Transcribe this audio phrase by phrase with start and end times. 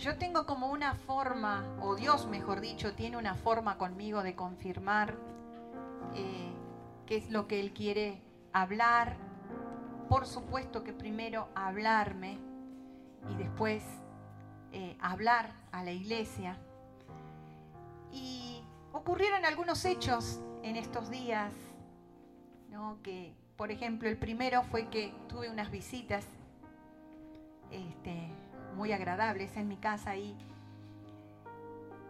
[0.00, 5.14] yo tengo como una forma, o Dios mejor dicho, tiene una forma conmigo de confirmar
[6.14, 6.52] eh,
[7.04, 9.18] qué es lo que Él quiere hablar.
[10.08, 12.38] Por supuesto que primero hablarme
[13.30, 13.84] y después
[14.72, 16.56] eh, hablar a la iglesia.
[18.10, 18.62] Y
[18.92, 21.52] ocurrieron algunos hechos en estos días,
[22.70, 22.98] ¿no?
[23.02, 26.24] que por ejemplo el primero fue que tuve unas visitas
[27.70, 28.30] este,
[28.80, 30.34] muy agradables en mi casa y,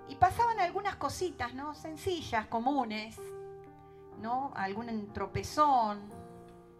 [0.08, 1.74] y pasaban algunas cositas, ¿no?
[1.74, 3.18] Sencillas, comunes,
[4.22, 4.52] ¿no?
[4.54, 5.98] Algún tropezón,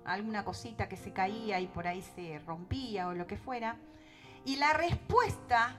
[0.05, 3.79] alguna cosita que se caía y por ahí se rompía o lo que fuera.
[4.45, 5.75] Y la respuesta,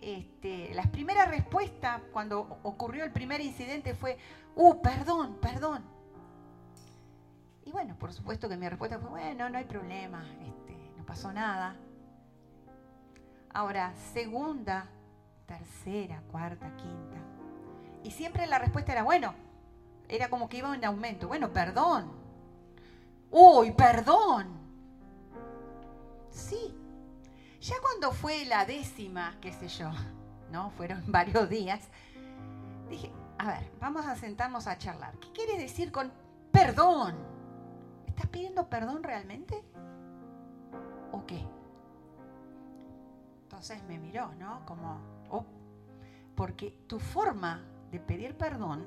[0.00, 4.16] este, las primeras respuestas cuando ocurrió el primer incidente fue,
[4.54, 5.84] uh, perdón, perdón.
[7.64, 11.32] Y bueno, por supuesto que mi respuesta fue, bueno, no hay problema, este, no pasó
[11.32, 11.74] nada.
[13.58, 14.86] Ahora, segunda,
[15.44, 17.16] tercera, cuarta, quinta.
[18.04, 19.34] Y siempre la respuesta era, bueno,
[20.08, 21.26] era como que iba en aumento.
[21.26, 22.08] Bueno, perdón.
[23.32, 24.46] Uy, perdón.
[26.30, 26.72] Sí.
[27.60, 29.90] Ya cuando fue la décima, qué sé yo,
[30.52, 30.70] ¿no?
[30.70, 31.80] Fueron varios días.
[32.88, 35.18] Dije, a ver, vamos a sentarnos a charlar.
[35.18, 36.12] ¿Qué quieres decir con
[36.52, 37.16] perdón?
[38.06, 39.64] ¿Estás pidiendo perdón realmente?
[41.10, 41.57] ¿O qué?
[43.58, 44.64] Entonces me miró, ¿no?
[44.66, 45.44] Como, oh,
[46.36, 48.86] porque tu forma de pedir perdón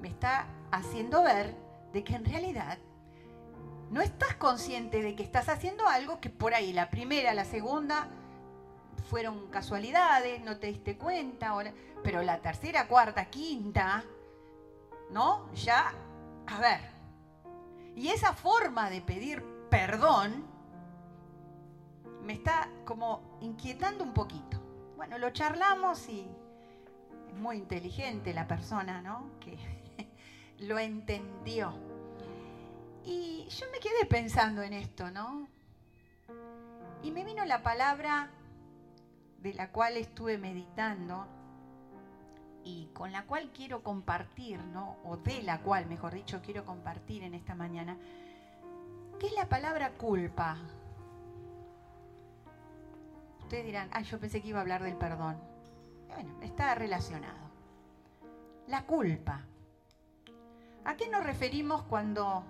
[0.00, 1.54] me está haciendo ver
[1.92, 2.78] de que en realidad
[3.90, 8.08] no estás consciente de que estás haciendo algo que por ahí la primera, la segunda
[9.10, 11.52] fueron casualidades, no te diste cuenta,
[12.02, 14.02] pero la tercera, cuarta, quinta,
[15.10, 15.52] ¿no?
[15.52, 15.92] Ya,
[16.46, 16.80] a ver.
[17.94, 20.53] Y esa forma de pedir perdón
[22.24, 24.58] me está como inquietando un poquito.
[24.96, 26.26] Bueno, lo charlamos y
[27.28, 29.30] es muy inteligente la persona, ¿no?
[29.40, 29.58] Que
[30.58, 31.74] lo entendió.
[33.04, 35.46] Y yo me quedé pensando en esto, ¿no?
[37.02, 38.30] Y me vino la palabra
[39.42, 41.26] de la cual estuve meditando
[42.64, 44.96] y con la cual quiero compartir, ¿no?
[45.04, 47.98] O de la cual, mejor dicho, quiero compartir en esta mañana,
[49.20, 50.56] que es la palabra culpa.
[53.54, 55.36] Ustedes dirán, ah, yo pensé que iba a hablar del perdón.
[56.08, 57.38] Bueno, está relacionado.
[58.66, 59.42] La culpa.
[60.84, 62.42] ¿A qué nos referimos cuando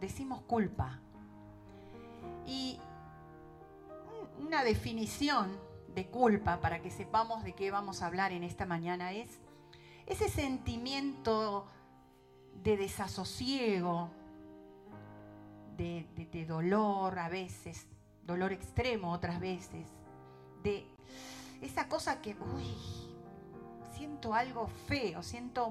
[0.00, 0.98] decimos culpa?
[2.46, 2.80] Y
[4.38, 5.58] una definición
[5.94, 9.40] de culpa para que sepamos de qué vamos a hablar en esta mañana es
[10.06, 11.66] ese sentimiento
[12.64, 14.08] de desasosiego,
[15.76, 17.86] de, de dolor a veces,
[18.24, 19.86] dolor extremo otras veces,
[20.62, 20.86] de
[21.60, 22.64] esa cosa que, uy,
[23.94, 25.70] siento algo feo, siento,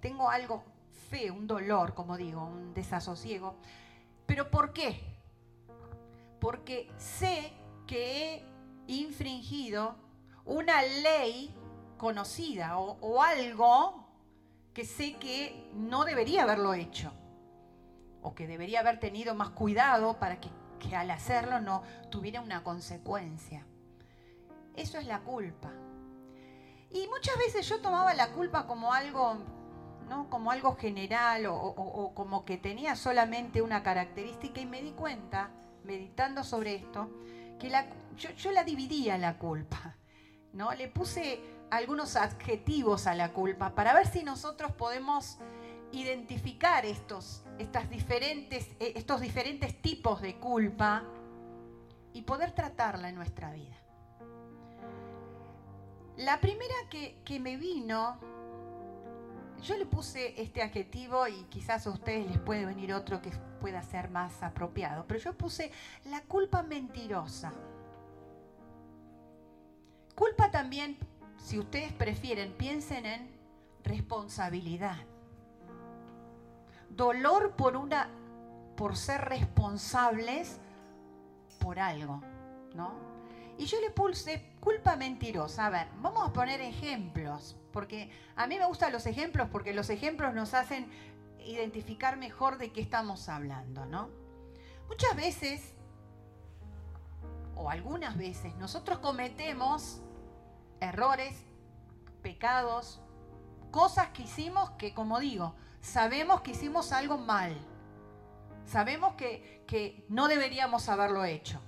[0.00, 0.64] tengo algo
[1.08, 3.56] feo, un dolor, como digo, un desasosiego.
[4.26, 5.00] ¿Pero por qué?
[6.40, 7.52] Porque sé
[7.86, 8.44] que
[8.86, 9.96] he infringido
[10.44, 11.54] una ley
[11.96, 14.06] conocida o, algo
[14.72, 17.12] que sé que no debería haberlo hecho
[18.22, 20.48] o que debería haber tenido más cuidado para que,
[20.78, 23.66] que al hacerlo no tuviera una consecuencia.
[24.80, 25.70] Eso es la culpa.
[26.90, 29.36] Y muchas veces yo tomaba la culpa como algo,
[30.08, 30.30] ¿no?
[30.30, 35.50] Como algo general o, como que tenía solamente una característica y me di cuenta,
[35.84, 37.10] meditando sobre esto,
[37.58, 39.96] que la, yo, la dividía la culpa,
[40.54, 40.72] ¿no?
[40.72, 41.40] Le puse
[41.70, 45.36] algunos adjetivos a la culpa para ver si nosotros podemos
[45.92, 51.04] identificar estos, estas diferentes, eh, estos diferentes tipos de culpa
[52.14, 53.79] y poder tratarla en nuestra vida.
[56.20, 58.18] La primera que, me vino,
[59.62, 63.82] yo le puse este adjetivo y quizás a ustedes les puede venir otro que pueda
[63.82, 65.72] ser más apropiado, pero yo puse
[66.04, 67.54] la culpa mentirosa.
[70.14, 70.98] Culpa también,
[71.38, 73.30] si ustedes prefieren, piensen en
[73.82, 74.98] responsabilidad.
[76.90, 78.10] Dolor por una
[78.76, 80.58] por ser responsables
[81.60, 82.20] por algo,
[82.74, 83.09] ¿no?
[83.60, 85.66] Y yo le puse culpa mentirosa.
[85.66, 89.90] A ver, vamos a poner ejemplos, porque a mí me gustan los ejemplos porque los
[89.90, 90.90] ejemplos nos hacen
[91.44, 94.08] identificar mejor de qué estamos hablando, ¿no?
[94.88, 95.74] Muchas veces,
[97.54, 100.00] o algunas veces, nosotros cometemos
[100.80, 101.44] errores,
[102.22, 103.02] pecados,
[103.70, 107.54] cosas que hicimos que, como digo, sabemos que hicimos algo mal.
[108.64, 111.60] Sabemos que, no deberíamos haberlo hecho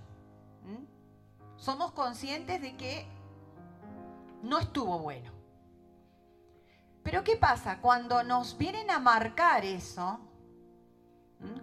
[1.62, 3.06] somos conscientes de que
[4.42, 5.30] no estuvo bueno.
[7.04, 7.80] Pero ¿qué pasa?
[7.80, 10.18] Cuando nos vienen a marcar eso,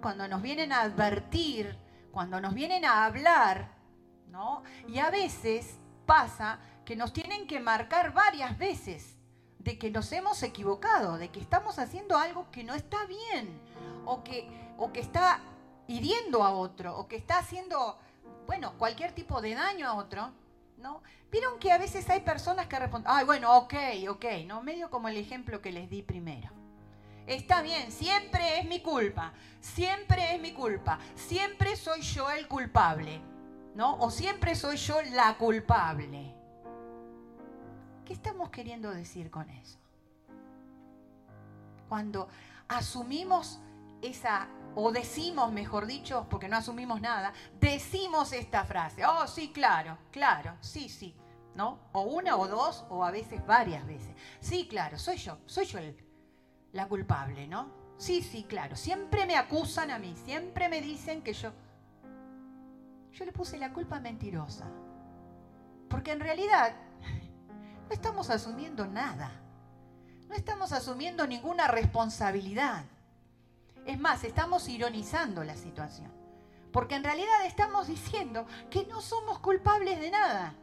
[0.01, 1.77] cuando nos vienen a advertir,
[2.13, 3.73] cuando nos vienen a hablar,
[4.29, 4.63] ¿no?
[4.87, 5.75] Y a veces
[6.05, 9.17] pasa que nos tienen que marcar varias veces
[9.57, 13.61] de que nos hemos equivocado, de que estamos haciendo algo que no está bien,
[14.05, 15.41] o que, o que está
[15.87, 17.99] hiriendo a otro, o que está haciendo,
[18.47, 20.31] bueno, cualquier tipo de daño a otro,
[20.77, 21.01] ¿no?
[21.31, 23.73] Vieron que a veces hay personas que responden, ay, bueno, ok,
[24.09, 24.63] ok, ¿no?
[24.63, 26.49] Medio como el ejemplo que les di primero.
[27.27, 33.21] Está bien, siempre es mi culpa, siempre es mi culpa, siempre soy yo el culpable,
[33.75, 33.97] ¿no?
[33.99, 36.33] O siempre soy yo la culpable.
[38.05, 39.77] ¿Qué estamos queriendo decir con eso?
[41.87, 42.27] Cuando
[42.67, 43.59] asumimos
[44.01, 49.97] esa, o decimos, mejor dicho, porque no asumimos nada, decimos esta frase, oh, sí, claro,
[50.11, 51.15] claro, sí, sí,
[51.55, 51.79] ¿no?
[51.91, 54.15] O una o dos, o a veces varias veces.
[54.39, 55.79] Sí, claro, soy yo, soy yo
[56.71, 57.71] la culpable, ¿no?
[57.97, 61.51] Sí, sí, claro, siempre me acusan a mí, siempre me dicen que yo...
[63.11, 64.65] Yo le puse la culpa mentirosa,
[65.89, 66.73] porque en realidad
[67.87, 69.31] no estamos asumiendo nada.
[70.29, 72.85] No estamos asumiendo ninguna responsabilidad.
[73.85, 76.11] Es más, estamos ironizando la situación.
[76.71, 80.53] Porque en realidad estamos diciendo que no somos culpables de nada.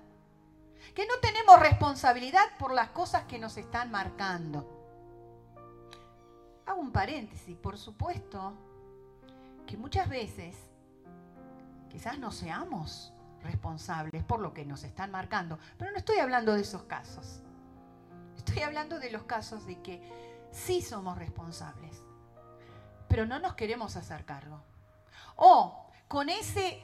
[0.95, 4.73] Que no tenemos responsabilidad por las cosas que nos están marcando.
[6.65, 8.55] Hago un paréntesis, por supuesto
[9.67, 10.57] que muchas veces
[11.91, 15.59] quizás no seamos responsables por lo que nos están marcando.
[15.79, 17.41] Pero no estoy hablando de esos casos.
[18.37, 20.01] Estoy hablando de los casos de que
[20.53, 22.03] sí somos responsables,
[23.09, 24.61] pero no nos queremos hacer cargo.
[25.37, 26.83] O con ese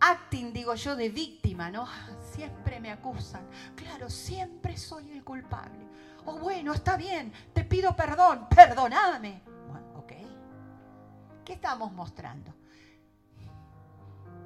[0.00, 1.88] acting, digo yo, de víctima, ¿no?
[2.32, 3.46] Siempre me acusan.
[3.74, 5.86] Claro, siempre soy el culpable.
[6.24, 9.42] O bueno, está bien, te pido perdón, perdóname.
[9.68, 10.12] Bueno, ok.
[11.44, 12.52] ¿Qué estamos mostrando?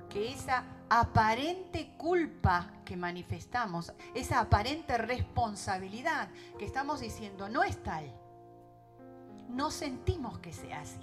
[0.08, 6.28] Que esa aparente culpa que manifestamos, esa aparente responsabilidad
[6.58, 8.12] que estamos diciendo no es tal.
[9.50, 11.00] No sentimos que sea así.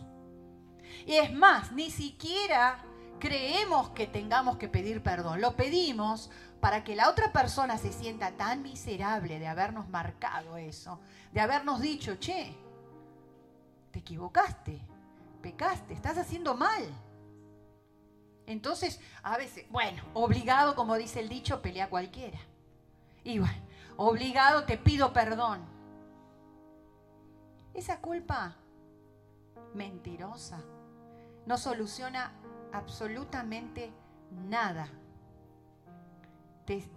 [1.05, 2.83] Y es más, ni siquiera
[3.19, 5.41] creemos que tengamos que pedir perdón.
[5.41, 6.29] Lo pedimos
[6.59, 10.99] para que la otra persona se sienta tan miserable de habernos marcado eso,
[11.31, 12.55] de habernos dicho, che,
[13.91, 14.81] te equivocaste,
[15.41, 16.83] pecaste, estás haciendo mal.
[18.45, 22.39] Entonces, a veces, bueno, obligado, como dice el dicho, pelea cualquiera.
[23.23, 23.61] Y bueno,
[23.97, 25.76] obligado te pido perdón.
[27.77, 28.55] Esa culpa
[29.75, 30.63] mentirosa
[31.45, 32.33] no soluciona
[32.73, 33.93] absolutamente
[34.31, 34.89] nada.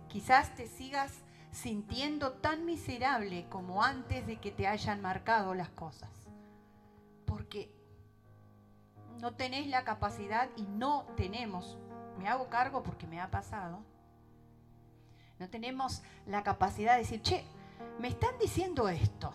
[0.08, 1.12] quizás te sigas
[1.50, 6.08] sintiendo tan miserable como antes de que te hayan marcado las cosas.
[7.26, 7.70] Porque
[9.20, 11.76] no tenés la capacidad y no tenemos,
[12.18, 13.80] me hago cargo porque me ha pasado,
[15.38, 17.44] no tenemos la capacidad de decir, che,
[17.98, 19.30] me están diciendo esto.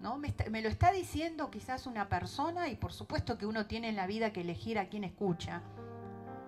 [0.00, 0.18] ¿No?
[0.18, 3.96] Me, me, lo está diciendo quizás una persona y por supuesto que uno tiene en
[3.96, 5.62] la vida que elegir a quien escucha.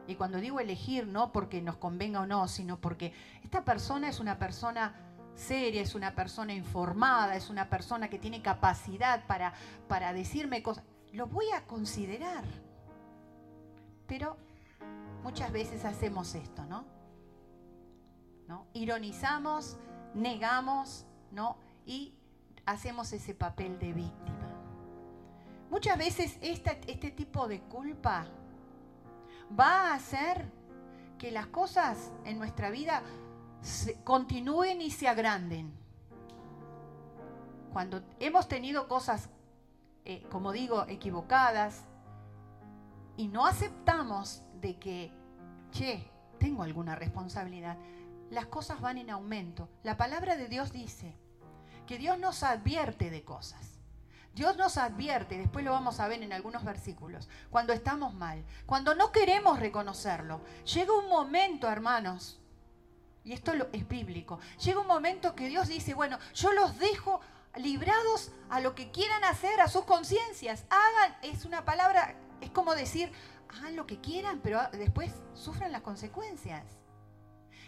[0.06, 3.12] Y cuando digo elegir, no porque nos convenga o no, sino porque
[3.42, 4.94] esta persona es una persona
[5.34, 9.52] seria, es una persona informada, es una persona que tiene capacidad para,
[9.86, 12.44] para decirme cosas lo voy a considerar.
[14.06, 14.36] Pero
[15.22, 16.84] muchas veces hacemos esto, ¿no?
[18.46, 18.66] ¿No?
[18.72, 19.76] Ironizamos,
[20.14, 21.58] negamos, ¿no?
[21.84, 22.14] Y
[22.70, 24.48] hacemos ese papel de víctima.
[25.70, 28.26] Muchas veces este tipo de culpa
[29.58, 30.50] va a hacer
[31.18, 33.02] que las cosas en nuestra vida
[34.04, 35.72] continúen y se agranden.
[37.72, 39.28] Cuando hemos tenido cosas
[40.08, 41.82] eh, como digo, equivocadas,
[43.18, 45.12] y no aceptamos de que,
[45.70, 47.76] che, tengo alguna responsabilidad,
[48.30, 49.68] las cosas van en aumento.
[49.82, 51.14] La palabra de Dios dice
[51.88, 53.80] que Dios nos advierte de cosas.
[54.34, 58.94] Dios nos advierte, después lo vamos a ver en algunos versículos, cuando estamos mal, cuando
[58.94, 60.42] no queremos reconocerlo.
[60.72, 62.38] Llega un momento, hermanos,
[63.24, 67.20] y esto es bíblico, llega un momento que Dios dice, bueno, yo los dejo
[67.56, 70.66] librados a lo que quieran hacer, a sus conciencias.
[70.68, 73.10] Hagan, es una palabra, es como decir,
[73.48, 76.64] hagan lo que quieran, pero después sufran las consecuencias.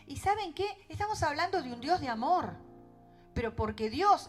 [0.07, 0.69] ¿Y saben qué?
[0.91, 2.55] Estamos hablando de un Dios de amor,
[3.41, 4.29] pero porque Dios,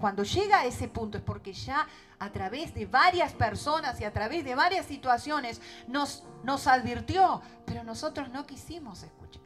[0.00, 1.86] cuando llega a ese punto, es porque ya
[2.18, 7.84] a través de varias personas y a través de varias situaciones nos, nos advirtió, pero
[7.84, 9.44] nosotros no quisimos escuchar.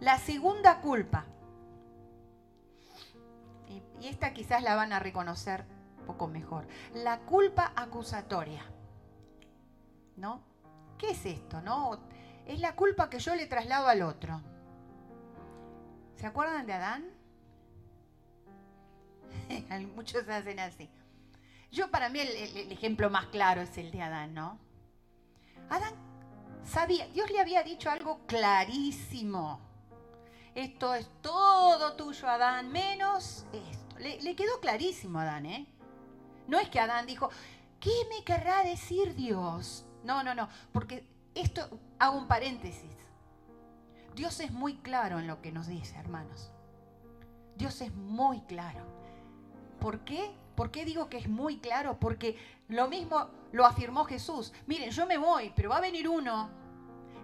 [0.00, 1.26] La segunda culpa,
[3.68, 5.66] y, esta quizás la van a reconocer
[5.98, 8.64] un poco mejor, la culpa acusatoria.
[10.16, 10.40] ¿No?
[10.96, 11.60] ¿Qué es esto?
[11.60, 12.00] ¿No?
[12.46, 14.53] Es la culpa que yo le traslado al otro.
[16.16, 17.04] ¿Se acuerdan de Adán?
[19.94, 20.88] Muchos hacen así.
[21.70, 24.58] Yo para mí el, ejemplo más claro es el de Adán, ¿no?
[25.68, 25.94] Adán
[26.64, 29.60] sabía, Dios le había dicho algo clarísimo.
[30.54, 33.98] Esto es todo tuyo, Adán, menos esto.
[33.98, 35.66] Le, le quedó clarísimo a Adán, ¿eh?
[36.46, 37.30] No es que Adán dijo,
[37.80, 39.84] ¿qué me querrá decir Dios?
[40.04, 41.04] No, no, no, porque
[41.34, 41.68] esto,
[41.98, 42.93] hago un paréntesis.
[44.14, 46.50] Dios es muy claro en lo que nos dice, hermanos.
[47.56, 48.84] Dios es muy claro.
[49.80, 50.34] ¿Por qué?
[50.54, 51.98] ¿Por qué digo que es muy claro?
[51.98, 52.36] Porque
[52.68, 54.52] lo mismo lo afirmó Jesús.
[54.66, 56.64] Miren, yo me voy, pero va a venir uno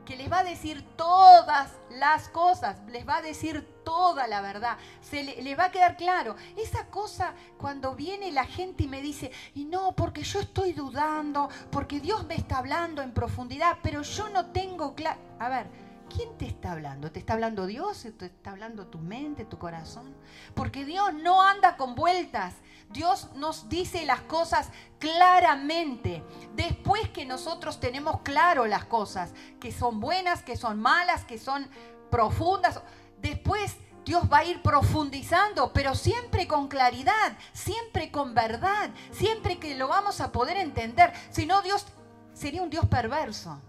[0.05, 4.77] que les va a decir todas las cosas, les va a decir toda la verdad,
[5.01, 6.35] se le, va a quedar claro.
[6.57, 11.49] Esa cosa cuando viene la gente y me dice, y no, porque yo estoy dudando,
[11.71, 15.21] porque Dios me está hablando en profundidad, pero yo no tengo claro.
[15.39, 15.67] A ver,
[16.15, 17.11] ¿quién te está hablando?
[17.11, 18.07] ¿Te está hablando Dios?
[18.19, 20.15] ¿Te está hablando tu mente, tu corazón?
[20.55, 22.55] Porque Dios no anda con vueltas.
[22.91, 26.23] Dios nos dice las cosas claramente.
[26.55, 31.69] Después que nosotros tenemos claro las cosas, que son buenas, que son malas, que son
[32.11, 32.83] profundas,
[33.23, 39.77] después Dios va a ir profundizando, pero siempre con claridad, siempre con verdad, siempre que
[39.77, 41.13] lo vamos a poder entender.
[41.31, 41.87] Si no, Dios
[42.33, 43.61] sería un Dios perverso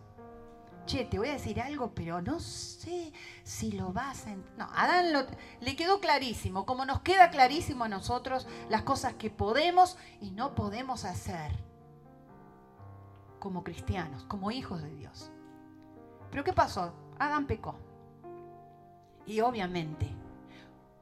[0.86, 4.36] che, te voy a decir algo, pero no sé si lo vas a...
[4.58, 5.28] No, Adán
[5.60, 10.56] le quedó clarísimo, como nos queda clarísimo a nosotros las cosas que podemos y no
[10.56, 11.52] podemos hacer
[13.40, 15.32] como cristianos, como hijos de Dios.
[16.30, 16.94] Pero ¿qué pasó?
[17.20, 17.76] Adán pecó.
[19.26, 20.08] Y obviamente,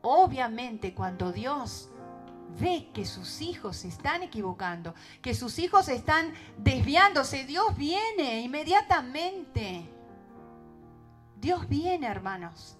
[0.01, 1.89] obviamente cuando Dios
[2.57, 9.89] ve que sus hijos se están equivocando, que sus hijos están desviándose, Dios viene inmediatamente.
[11.39, 12.77] Dios viene, hermanos.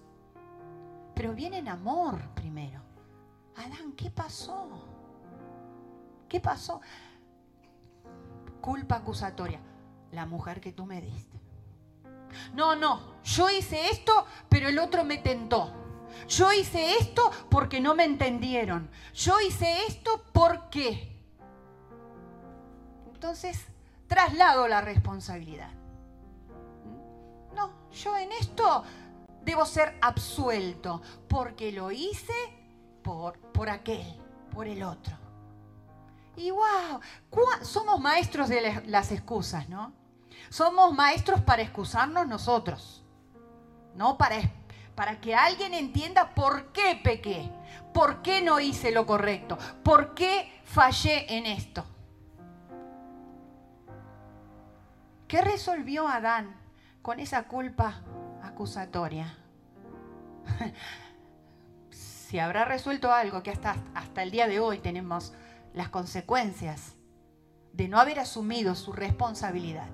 [1.14, 2.80] Pero viene en amor primero.
[3.56, 4.68] Adán, ¿qué pasó?
[6.28, 6.80] ¿Qué pasó?
[8.60, 9.60] Culpa acusatoria.
[10.12, 11.38] La mujer que tú me diste.
[12.54, 15.79] No, no, yo hice esto, pero el otro me tentó.
[16.28, 18.90] Yo hice esto porque no me entendieron.
[19.14, 21.16] Yo hice esto porque.
[23.12, 23.66] Entonces,
[24.06, 25.70] traslado la responsabilidad.
[27.54, 28.84] No, yo en esto
[29.42, 32.32] debo ser absuelto porque lo hice
[33.02, 34.06] por, por aquel,
[34.52, 35.16] por el otro.
[36.36, 37.00] Y wow,
[37.62, 39.92] somos maestros de las excusas, ¿no?
[40.48, 43.04] Somos maestros para excusarnos nosotros,
[43.94, 44.36] no para
[45.00, 47.50] para que alguien entienda por qué pequé,
[47.94, 51.86] por qué no hice lo correcto, por qué fallé en esto.
[55.26, 56.54] ¿Qué resolvió Adán
[57.00, 58.02] con esa culpa
[58.42, 59.38] acusatoria?
[61.90, 65.32] si habrá resuelto algo que hasta, hasta el día de hoy tenemos
[65.72, 66.94] las consecuencias
[67.72, 69.88] de no haber asumido su responsabilidad.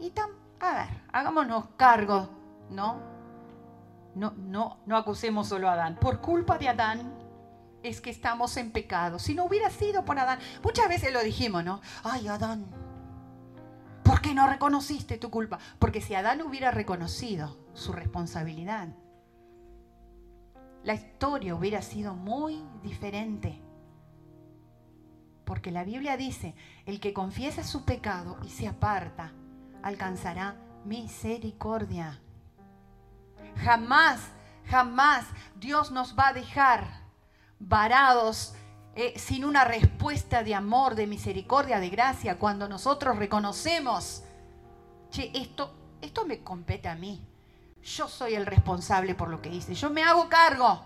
[0.00, 2.30] Y tan, a ver, hagámonos cargo,
[2.68, 3.19] ¿no?
[4.20, 5.96] No, no, no acusemos solo a Adán.
[5.98, 7.10] Por culpa de Adán
[7.82, 9.18] es que estamos en pecado.
[9.18, 11.80] Si no hubiera sido por Adán, muchas veces lo dijimos, ¿no?
[12.04, 12.66] Ay, Adán,
[14.04, 15.58] ¿por qué no reconociste tu culpa?
[15.78, 18.88] Porque si Adán hubiera reconocido su responsabilidad,
[20.84, 23.62] la historia hubiera sido muy diferente.
[25.46, 29.32] Porque la Biblia dice, el que confiesa su pecado y se aparta,
[29.82, 32.20] alcanzará misericordia.
[33.56, 34.20] Jamás,
[34.66, 35.26] jamás
[35.56, 36.86] Dios nos va a dejar
[37.58, 38.54] varados
[38.94, 44.24] eh, sin una respuesta de amor, de misericordia, de gracia, cuando nosotros reconocemos,
[45.10, 47.24] che, esto, esto me compete a mí.
[47.82, 49.74] Yo soy el responsable por lo que hice.
[49.74, 50.84] Yo me hago cargo.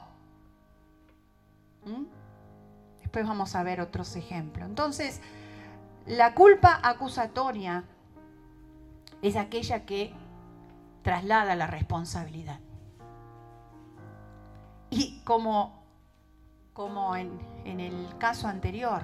[1.84, 2.04] ¿Mm?
[3.00, 4.68] Después vamos a ver otros ejemplos.
[4.68, 5.20] Entonces,
[6.06, 7.84] la culpa acusatoria
[9.22, 10.14] es aquella que
[11.04, 12.58] traslada la responsabilidad.
[14.90, 15.84] Y como,
[16.72, 19.02] como en, en el caso anterior,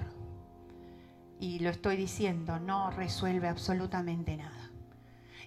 [1.38, 4.70] y lo estoy diciendo, no resuelve absolutamente nada.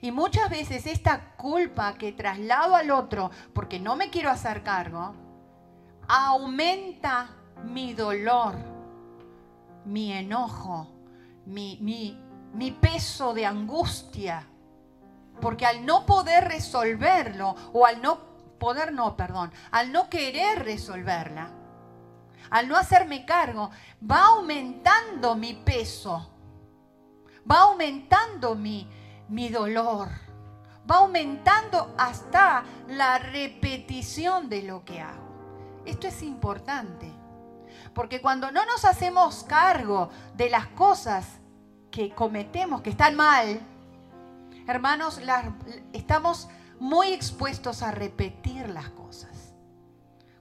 [0.01, 5.13] Y muchas veces esta culpa que traslado al otro porque no me quiero hacer cargo,
[6.07, 7.29] aumenta
[7.63, 8.55] mi dolor,
[9.85, 10.87] mi enojo,
[11.45, 12.19] mi, mi,
[12.53, 14.47] mi peso de angustia,
[15.41, 21.49] porque al no poder resolverlo o al no poder no, perdón, al no querer resolverla,
[22.49, 23.69] al no hacerme cargo,
[24.09, 26.31] va aumentando mi peso,
[27.49, 28.87] va aumentando mi,
[29.27, 30.07] mi dolor,
[30.89, 35.81] va aumentando hasta la repetición de lo que hago.
[35.85, 37.11] Esto es importante,
[37.93, 41.39] porque cuando no nos hacemos cargo de las cosas
[41.91, 43.59] que cometemos, que están mal,
[44.67, 45.19] hermanos,
[45.93, 49.53] estamos muy expuestos a repetir las cosas.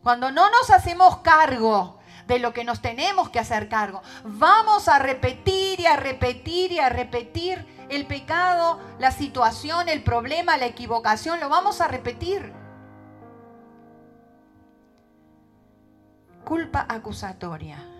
[0.02, 4.98] Cuando no nos hacemos cargo de lo que nos tenemos que hacer cargo, vamos a
[4.98, 11.40] repetir y a repetir y a repetir el pecado, la situación, el problema, la equivocación,
[11.40, 12.52] lo vamos a repetir.
[16.44, 17.91] Culpa acusatoria.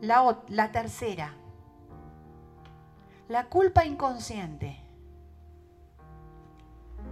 [0.00, 1.34] La, la tercera,
[3.28, 4.78] la culpa inconsciente.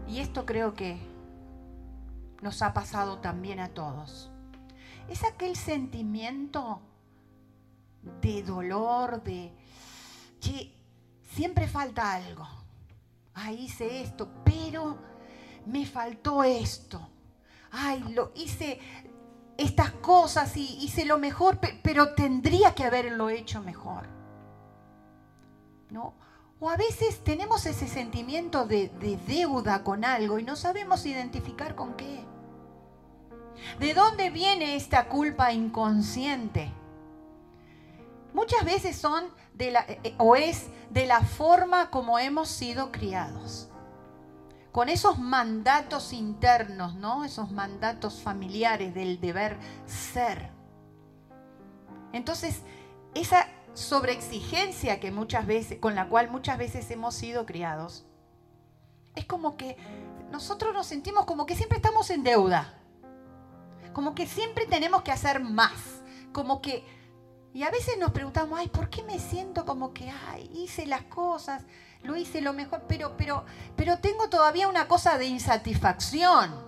[0.06, 0.98] Y esto creo que
[2.42, 4.30] nos ha pasado también a todos.
[5.08, 6.80] Es aquel sentimiento
[8.20, 9.52] de dolor, de,
[10.40, 10.72] che,
[11.22, 12.46] siempre falta algo.
[13.34, 14.96] Ay, hice esto, pero
[15.66, 17.08] me faltó esto.
[17.70, 18.78] Ay, lo hice
[19.58, 24.16] estas cosas y hice lo mejor, pero tendría que haberlo hecho mejor.
[25.90, 26.14] ¿no?
[26.58, 28.90] O a veces tenemos ese sentimiento de,
[29.26, 32.24] deuda con algo y no sabemos identificar con qué.
[33.78, 36.70] ¿De dónde viene esta culpa inconsciente?
[38.32, 43.68] Muchas veces son de la, eh, o es de la forma como hemos sido criados.
[44.76, 47.24] Con esos mandatos internos, ¿no?
[47.24, 49.56] Esos mandatos familiares del deber
[49.86, 50.50] ser.
[52.12, 52.60] Entonces,
[53.14, 58.04] esa sobreexigencia que muchas veces, con la cual muchas veces hemos sido criados,
[59.14, 59.78] es como que
[60.30, 62.78] nosotros nos sentimos como que siempre estamos en deuda,
[63.94, 66.02] como que siempre tenemos que hacer más,
[66.34, 66.84] como que,
[67.54, 71.04] y a veces nos preguntamos, ay, ¿por qué me siento como que, ay, hice las
[71.04, 71.64] cosas,
[72.06, 73.44] lo hice lo mejor, pero, pero,
[73.76, 76.64] pero tengo todavía una cosa de insatisfacción?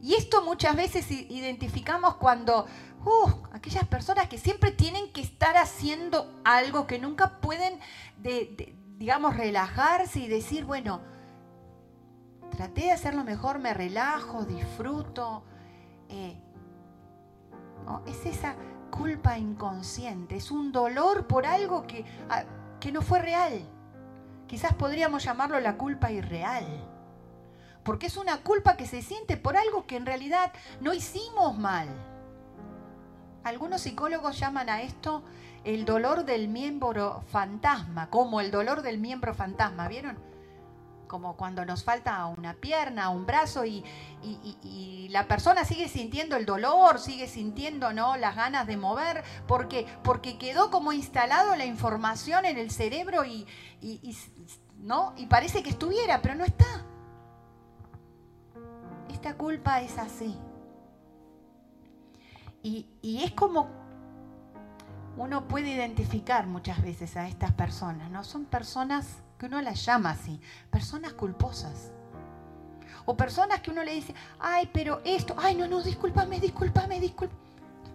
[0.00, 2.66] Y esto muchas veces identificamos cuando
[3.04, 7.80] uh, aquellas personas que siempre tienen que estar haciendo algo, que nunca pueden,
[8.98, 11.00] digamos, relajarse y decir, bueno,
[12.50, 15.42] traté de hacerlo mejor, me relajo, disfruto.
[16.08, 16.40] Eh,
[18.06, 18.54] es esa
[18.90, 22.44] culpa inconsciente, es un dolor por algo que, ah,
[22.80, 23.60] que no fue real.
[24.46, 26.64] Quizás podríamos llamarlo la culpa irreal.
[27.84, 31.88] Porque es una culpa que se siente por algo que en realidad no hicimos mal.
[33.44, 35.22] Algunos psicólogos llaman a esto
[35.64, 40.27] el dolor del miembro fantasma, como el dolor del miembro fantasma, ¿vieron?
[41.08, 43.82] Como cuando nos falta una pierna, un brazo y,
[45.10, 48.16] la persona sigue sintiendo el dolor, sigue sintiendo ¿no?
[48.18, 53.46] las ganas de mover, porque, porque quedó como instalado la información en el cerebro y,
[54.76, 55.14] ¿no?
[55.16, 56.84] y parece que estuviera, pero no está.
[59.08, 60.38] Esta culpa es así.
[62.62, 62.86] Y,
[63.24, 63.68] es como
[65.16, 68.22] uno puede identificar muchas veces a estas personas, ¿no?
[68.22, 71.92] Son personas que uno las llama así, personas culposas.
[73.06, 77.40] O personas que uno le dice, ay, pero esto, ay, no, no, discúlpame, discúlpame, discúlpame.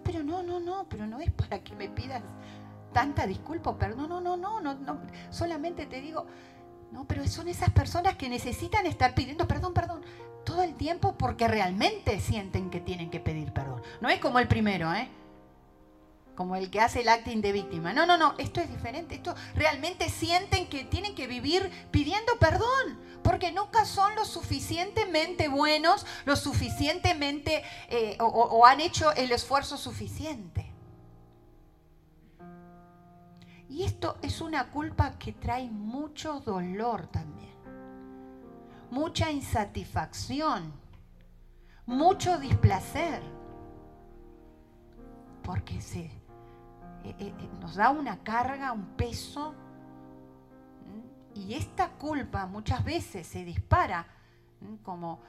[0.02, 2.22] Pero no, no, no, pero no es para que me pidas
[2.92, 4.98] tanta disculpa, perdón, no, no, no, no, no,
[5.30, 6.26] solamente te digo,
[6.92, 10.02] no, pero son esas personas que necesitan estar pidiendo perdón, perdón,
[10.44, 13.82] todo el tiempo porque realmente sienten que tienen que pedir perdón.
[14.00, 15.08] No es como el primero, ¿eh?
[16.34, 17.92] Como el que hace el acting de víctima.
[17.92, 19.14] No, no, no, esto es diferente.
[19.14, 26.06] Esto realmente sienten que tienen que vivir pidiendo perdón, porque nunca son lo suficientemente buenos,
[26.24, 30.70] lo suficientemente eh, o han hecho el esfuerzo suficiente.
[33.68, 37.44] Y esto es una culpa que trae mucho dolor también
[38.94, 40.72] mucha insatisfacción,
[41.84, 43.20] mucho displacer,
[45.42, 46.10] porque se,
[47.04, 49.54] eh, eh, nos da una carga, un peso,
[51.34, 54.06] y esta culpa muchas veces se dispara,
[54.82, 55.20] como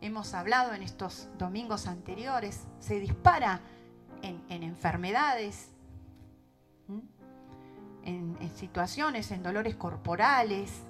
[0.00, 3.60] hemos hablado en estos domingos anteriores, se dispara
[4.22, 5.70] en, enfermedades,
[8.04, 10.82] en situaciones, en dolores corporales,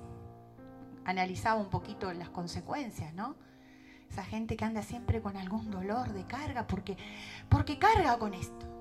[1.05, 3.37] analizaba un poquito las consecuencias, ¿no?
[4.11, 6.96] Esa gente que anda siempre con algún dolor de carga, porque,
[7.48, 8.71] porque carga con esto.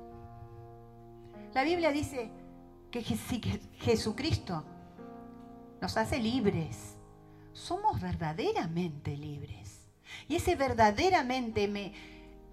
[1.53, 2.31] La Biblia dice
[2.89, 4.63] que, Jesucristo
[5.81, 6.95] nos hace libres.
[7.51, 9.87] Somos verdaderamente libres.
[10.27, 11.93] Y ese verdaderamente me,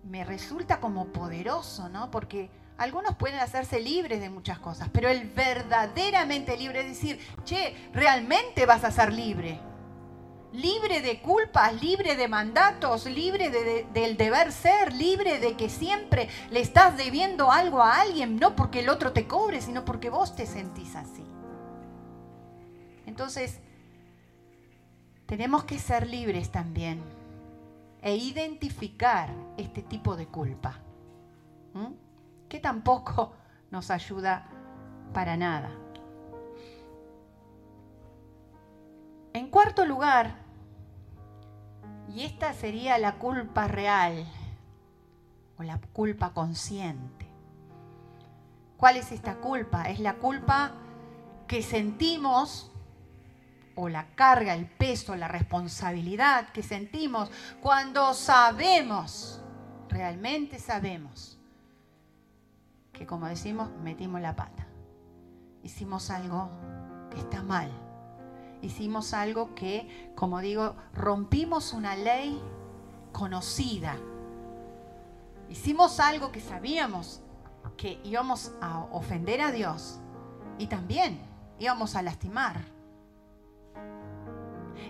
[0.03, 2.11] me resulta como poderoso, ¿no?
[2.11, 7.91] Porque algunos pueden hacerse libres de muchas cosas, pero el verdaderamente libre es decir, che,
[7.93, 9.61] realmente vas a ser libre.
[10.53, 13.51] Libre de culpas, libre de mandatos, libre
[13.93, 18.81] del deber ser, libre de que siempre le estás debiendo algo a alguien, no porque
[18.81, 21.25] el otro te cobre, sino porque vos te sentís así.
[23.05, 23.61] Entonces,
[25.27, 27.03] tenemos que ser libres también
[28.01, 30.79] e identificar este tipo de culpa,
[32.49, 33.35] que tampoco
[33.71, 34.49] nos ayuda
[35.13, 35.71] para nada.
[39.33, 40.37] En cuarto lugar,
[42.15, 44.27] y esta sería la culpa real
[45.59, 47.27] o la culpa consciente.
[48.77, 49.85] ¿Cuál es esta culpa?
[49.85, 50.73] Es la culpa
[51.47, 52.71] que sentimos
[53.75, 59.41] o la carga, el peso, la responsabilidad que sentimos cuando sabemos,
[59.89, 61.39] realmente sabemos,
[62.93, 64.67] que como decimos, metimos la pata.
[65.63, 66.51] Hicimos algo
[67.11, 67.88] que está mal.
[68.63, 72.41] Hicimos algo que, como digo, rompimos una ley
[73.13, 73.97] conocida.
[75.49, 77.23] Hicimos algo que sabíamos
[77.77, 80.01] que íbamos a ofender a Dios
[80.59, 81.21] y también
[81.59, 82.79] íbamos a lastimar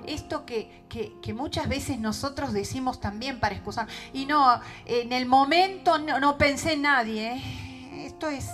[0.07, 3.87] esto que, muchas veces nosotros decimos también para excusar.
[4.12, 7.35] Y no, en el momento no, pensé en nadie.
[7.35, 8.07] ¿eh?
[8.07, 8.48] Esto es,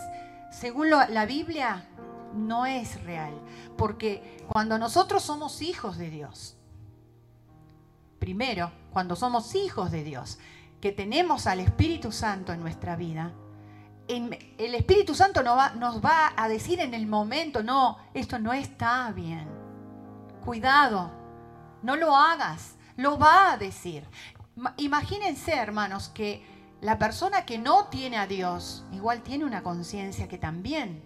[0.50, 1.84] según la Biblia,
[2.34, 3.34] no es real.
[3.76, 6.56] Porque cuando nosotros somos hijos de Dios,
[8.18, 10.38] primero, cuando somos hijos de Dios,
[10.80, 13.32] que tenemos al Espíritu Santo en nuestra vida,
[14.06, 19.48] el Espíritu Santo nos va, a decir en el momento, no, esto no está bien.
[20.44, 21.10] Cuidado,
[21.82, 24.04] no lo hagas, lo va a decir.
[24.76, 26.44] Imagínense, hermanos, que
[26.80, 31.02] la persona que no tiene a Dios, igual tiene una conciencia que también,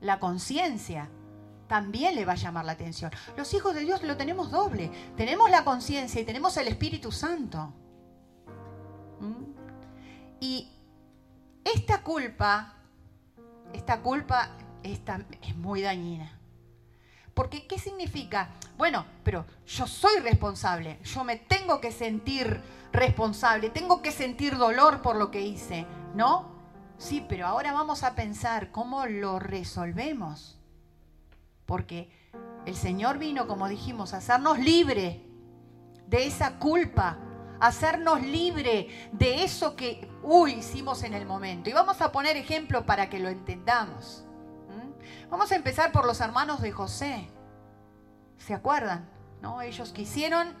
[0.00, 1.08] la conciencia,
[1.66, 3.10] también le va a llamar la atención.
[3.36, 4.90] Los hijos de Dios lo tenemos doble.
[5.16, 7.72] Tenemos la conciencia y tenemos el Espíritu Santo.
[9.20, 9.44] ¿Mm?
[10.40, 10.70] Y
[11.64, 12.74] esta culpa,
[13.72, 14.50] esta culpa
[14.82, 16.38] es muy dañina.
[17.32, 18.50] Porque, ¿qué significa?
[18.76, 22.60] Bueno, pero yo soy responsable, yo me tengo que sentir
[22.92, 26.54] responsable, tengo que sentir dolor por lo que hice, ¿no?
[26.96, 30.60] Sí, pero ahora vamos a pensar cómo lo resolvemos.
[31.66, 32.10] Porque
[32.66, 35.26] el Señor vino, como dijimos, a hacernos libre
[36.06, 37.18] de esa culpa,
[37.60, 41.70] a hacernos libre de eso que, uy, hicimos en el momento.
[41.70, 44.24] Y vamos a poner ejemplo para que lo entendamos.
[45.30, 47.28] Vamos a empezar por los hermanos de José.
[48.38, 49.08] ¿Se acuerdan?
[49.40, 49.62] ¿No?
[49.62, 50.54] Ellos quisieron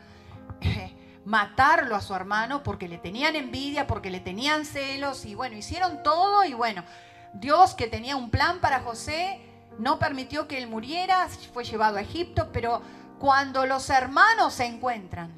[0.60, 5.56] eh, matarlo a su hermano porque le tenían envidia, porque le tenían celos y bueno,
[5.56, 6.84] hicieron todo y bueno,
[7.34, 9.40] Dios que tenía un plan para José
[9.78, 12.82] no permitió que él muriera, fue llevado a Egipto, pero
[13.18, 15.32] cuando los hermanos se encuentran,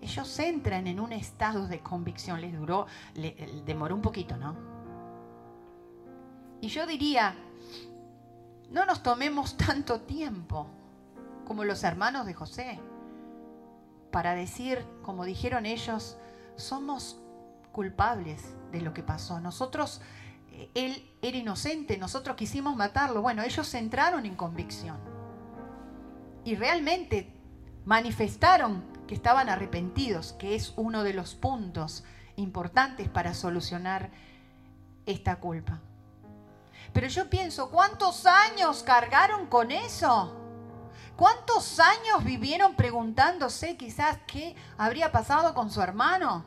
[0.00, 3.34] ellos entran en un estado de convicción, les duró, le,
[3.66, 4.56] demoró un poquito, ¿no?
[6.60, 7.34] Y yo diría,
[8.70, 10.66] no nos tomemos tanto tiempo
[11.46, 12.78] como los hermanos de José
[14.10, 16.16] para decir, como dijeron ellos,
[16.56, 17.20] somos
[17.72, 19.40] culpables de lo que pasó.
[19.40, 20.00] Nosotros,
[20.74, 23.22] él era inocente, nosotros quisimos matarlo.
[23.22, 24.98] Bueno, ellos entraron en convicción
[26.44, 27.32] y realmente
[27.84, 32.04] manifestaron que estaban arrepentidos, que es uno de los puntos
[32.36, 34.10] importantes para solucionar
[35.06, 35.80] esta culpa.
[36.92, 40.36] Pero yo pienso, ¿cuántos años cargaron con eso?
[41.16, 46.44] ¿Cuántos años vivieron preguntándose quizás qué habría pasado con su hermano?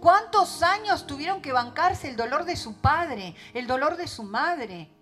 [0.00, 4.92] ¿Cuántos años tuvieron que bancarse el dolor de su padre, el dolor de su madre?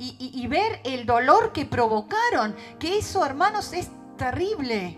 [0.00, 4.96] Y, ver el dolor que provocaron, que eso, hermanos, es terrible.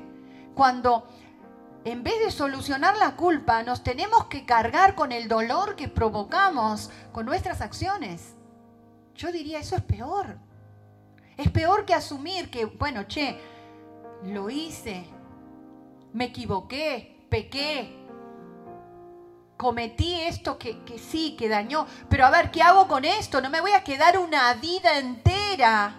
[0.55, 1.07] Cuando
[1.85, 6.91] en vez de solucionar la culpa, nos tenemos que cargar con el dolor que provocamos
[7.13, 8.35] con nuestras acciones.
[9.15, 10.39] Yo diría, eso es peor.
[11.39, 13.41] Es peor que asumir que, bueno, che,
[14.25, 15.07] lo hice,
[16.13, 18.00] me equivoqué, pequé,
[19.61, 23.43] cometí esto que, que, sí, que dañó, pero a ver, ¿qué hago con esto?
[23.43, 25.97] No me voy a quedar una vida entera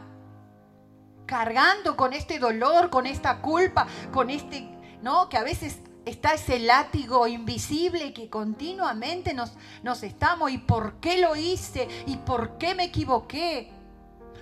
[1.28, 4.68] cargando con este dolor, con esta culpa, con este,
[5.04, 5.30] ¿no?
[5.30, 11.20] Que a veces está ese látigo invisible que continuamente nos, nos estamos, ¿y por qué
[11.20, 11.88] lo hice?
[12.08, 13.72] ¿Y por qué me equivoqué?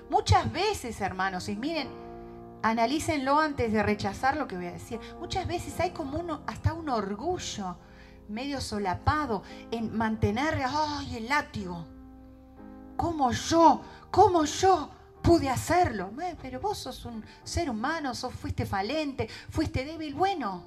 [0.09, 1.89] Muchas veces, hermanos, y miren,
[2.61, 4.97] analícenlo antes de rechazar lo que voy a decir.
[5.19, 7.75] Muchas veces hay como uno, hasta un orgullo
[8.29, 11.85] medio solapado en mantener, ay, el látigo.
[12.95, 13.81] ¿Cómo yo?
[14.11, 14.89] ¿Cómo yo
[15.21, 16.11] pude hacerlo?
[16.41, 20.13] pero vos sos un ser humano, sos, fuiste falente, fuiste débil.
[20.15, 20.63] Bueno,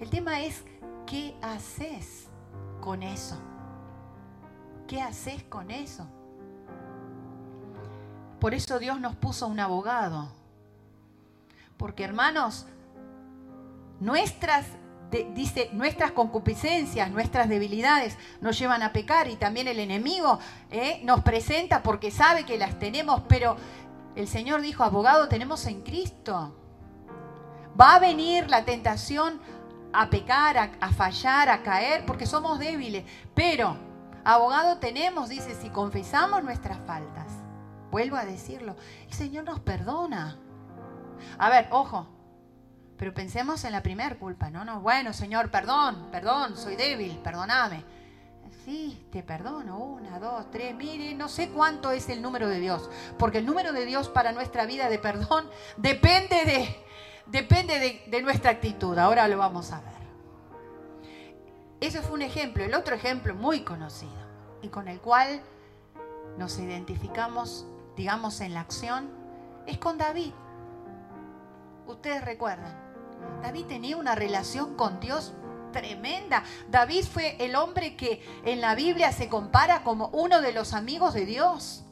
[0.00, 0.62] el tema es
[1.06, 2.28] qué haces
[2.80, 3.38] con eso.
[4.86, 6.06] ¿Qué haces con eso?
[8.40, 10.28] Por eso Dios nos puso un abogado.
[11.76, 12.66] Porque hermanos,
[14.00, 14.66] nuestras
[15.34, 20.38] dice, nuestras concupiscencias, nuestras debilidades nos llevan a pecar y también el enemigo
[20.70, 23.56] eh, nos presenta porque sabe que las tenemos, pero
[24.16, 26.56] el Señor dijo, abogado tenemos en Cristo.
[27.78, 29.40] Va a venir la tentación
[29.92, 33.76] a pecar, a fallar, a caer, porque somos débiles, pero
[34.24, 37.26] abogado tenemos, dice, si confesamos nuestras faltas.
[37.90, 40.38] Vuelvo a decirlo, el Señor nos perdona.
[41.38, 42.06] A ver, ojo,
[43.02, 44.64] pero pensemos en la primera culpa, ¿no?
[44.64, 47.82] No, bueno, Señor, perdón, perdón, soy débil, perdóname.
[48.64, 49.76] Sí, te perdono.
[49.76, 50.72] Una, dos, tres.
[50.76, 52.88] Mire, no sé cuánto es el número de Dios.
[53.18, 56.76] Porque el número de Dios para nuestra vida de perdón depende de,
[57.26, 58.96] depende de, de nuestra actitud.
[58.96, 60.02] Ahora lo vamos a ver.
[61.80, 62.62] Ese fue un ejemplo.
[62.62, 64.12] El otro ejemplo muy conocido
[64.62, 65.42] y con el cual
[66.38, 69.10] nos identificamos, digamos, en la acción,
[69.66, 70.32] es con David.
[71.88, 72.81] Ustedes recuerdan.
[73.42, 75.32] David tenía una relación con Dios
[75.72, 76.44] tremenda.
[76.70, 81.14] David fue el hombre que en la Biblia se compara como uno de los amigos
[81.14, 81.84] de Dios.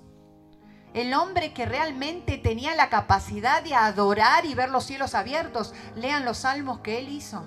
[0.95, 5.75] El hombre que realmente tenía la capacidad de adorar y ver los cielos abiertos.
[5.97, 7.45] Lean los salmos que él hizo.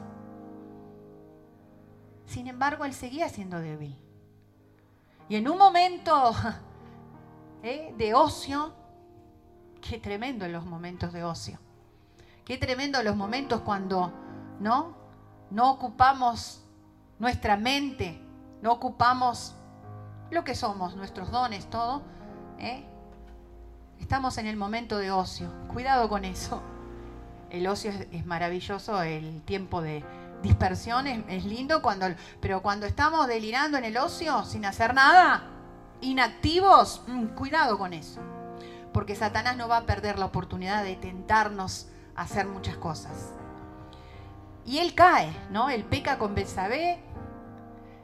[2.25, 3.97] Sin embargo, él seguía siendo débil.
[5.29, 6.33] Y en un momento
[7.63, 7.93] ¿eh?
[7.97, 8.73] de ocio,
[9.81, 11.59] qué tremendo en los momentos de ocio.
[12.45, 14.11] Qué tremendo los momentos cuando,
[14.59, 14.97] ¿no?
[15.49, 16.61] No ocupamos
[17.19, 18.21] nuestra mente,
[18.61, 19.55] no ocupamos
[20.29, 22.01] lo que somos, nuestros dones, todo.
[22.59, 22.85] ¿eh?
[23.99, 25.49] Estamos en el momento de ocio.
[25.71, 26.61] Cuidado con eso.
[27.49, 30.03] El ocio es, maravilloso, el tiempo de
[30.41, 32.07] dispersión es, lindo, cuando,
[32.41, 35.43] pero cuando estamos delirando en el ocio sin hacer nada,
[36.01, 38.19] inactivos, mm, cuidado con eso.
[38.91, 43.33] Porque Satanás no va a perder la oportunidad de tentarnos hacer muchas cosas.
[44.65, 45.69] Y él cae, ¿no?
[45.69, 47.03] Él peca con Betsabé.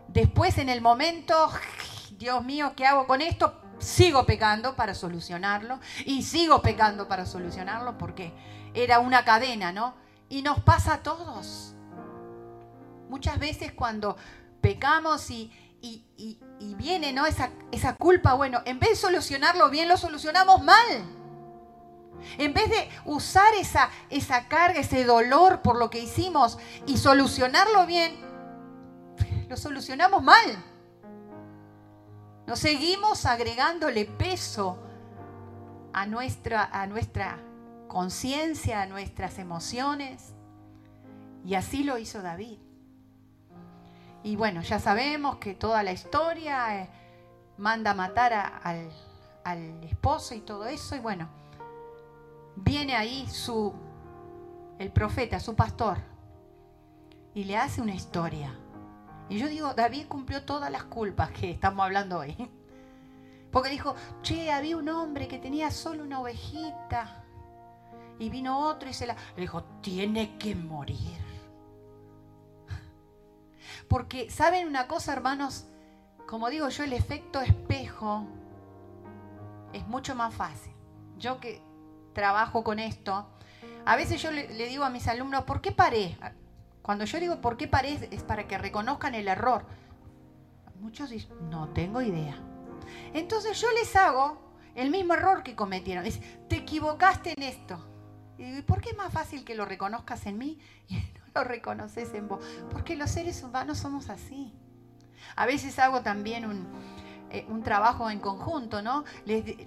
[0.07, 1.49] Después en el momento,
[2.17, 3.61] Dios mío, ¿qué hago con esto?
[3.79, 8.33] Sigo pecando para solucionarlo y sigo pecando para solucionarlo porque
[8.73, 9.95] era una cadena, ¿no?
[10.27, 11.75] Y nos pasa a todos.
[13.09, 14.17] Muchas veces cuando
[14.61, 17.25] pecamos y, y, viene ¿no?
[17.25, 21.18] esa, esa culpa, bueno, en vez de solucionarlo bien, lo solucionamos mal.
[22.37, 27.85] En vez de usar esa, esa carga, ese dolor por lo que hicimos y solucionarlo
[27.85, 28.17] bien,
[29.47, 30.63] lo solucionamos mal.
[32.45, 34.77] Nos seguimos agregándole peso
[35.93, 37.39] a nuestra, a nuestra
[37.87, 40.33] conciencia, a nuestras emociones.
[41.45, 42.59] Y así lo hizo David.
[44.23, 46.89] Y bueno, ya sabemos que toda la historia eh,
[47.57, 48.89] manda a matar al,
[49.43, 50.95] al esposo y todo eso.
[50.95, 51.29] Y bueno,
[52.63, 53.73] viene ahí su,
[54.77, 55.97] el profeta, su pastor,
[57.33, 58.57] y le hace una historia.
[59.29, 62.35] Y yo digo, David cumplió todas las culpas que estamos hablando hoy.
[63.51, 67.23] Porque dijo, che, había un hombre que tenía solo una ovejita.
[68.19, 69.15] Y vino otro y se la...
[69.35, 71.17] Le dijo, tiene que morir.
[73.87, 75.65] Porque, ¿saben una cosa, hermanos?
[76.27, 78.27] Como digo yo, el efecto espejo
[79.73, 80.73] es mucho más fácil.
[81.17, 81.61] Yo que
[82.13, 83.29] trabajo con esto,
[83.85, 86.17] a veces yo le, digo a mis alumnos, ¿por qué paré?
[86.81, 89.65] Cuando yo digo por qué paré es para que reconozcan el error.
[90.79, 92.37] Muchos dicen, no tengo idea.
[93.13, 96.05] Entonces yo les hago el mismo error que cometieron.
[96.05, 97.85] Es, te equivocaste en esto.
[98.37, 101.01] Y digo, ¿y por qué es más fácil que lo reconozcas en mí y no
[101.35, 102.43] lo reconoces en vos?
[102.71, 104.53] Porque los seres humanos somos así.
[105.35, 106.67] A veces hago también un,
[107.31, 109.03] eh, un trabajo en conjunto, ¿no?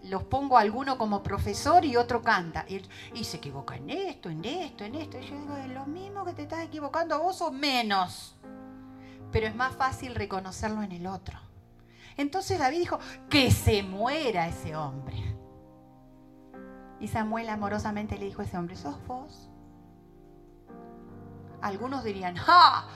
[0.05, 2.66] Los pongo a alguno como profesor y otro canta.
[2.68, 5.18] Y, se equivoca en esto, en esto, en esto.
[5.18, 8.37] Y yo digo, es lo mismo que te estás equivocando a vos o menos.
[9.31, 11.38] Pero es más fácil reconocerlo en el otro.
[12.16, 12.98] Entonces David dijo,
[13.31, 15.37] que se muera ese hombre.
[16.98, 19.48] Y Samuel amorosamente le dijo a ese hombre, ¿sos vos?
[21.61, 22.88] Algunos dirían, ¡ah!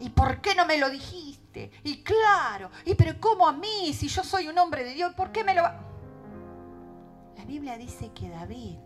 [0.00, 1.70] ¿Y por qué no me lo dijiste?
[1.82, 5.14] Y claro, ¿y pero cómo a mí si yo soy un hombre de Dios?
[5.14, 5.88] ¿Por qué me lo va?
[7.48, 8.76] Biblia dice que David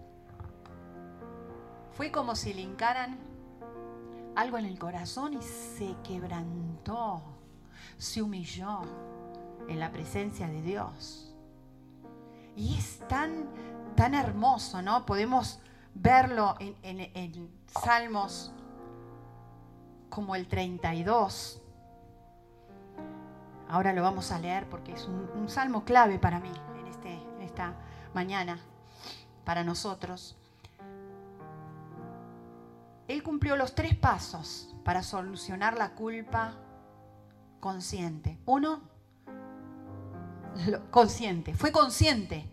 [1.91, 3.19] fue como si le hincaran
[4.37, 7.23] algo en el corazón y se quebrantó,
[7.99, 8.83] se humilló
[9.69, 11.35] en la presencia de Dios.
[12.55, 13.49] Y es tan,
[13.97, 15.07] tan hermoso, ¿no?
[15.07, 15.59] Podemos
[15.95, 18.53] verlo en, Salmos
[20.13, 21.63] como el 32.
[23.69, 27.41] Ahora lo vamos a leer porque es un, salmo clave para mí en, este, en
[27.41, 27.75] esta
[28.13, 28.61] mañana,
[29.45, 30.37] para nosotros.
[33.09, 36.57] Él cumplió los tres pasos para solucionar la culpa
[37.59, 38.39] consciente.
[38.45, 38.83] Uno,
[40.91, 42.53] consciente, fue consciente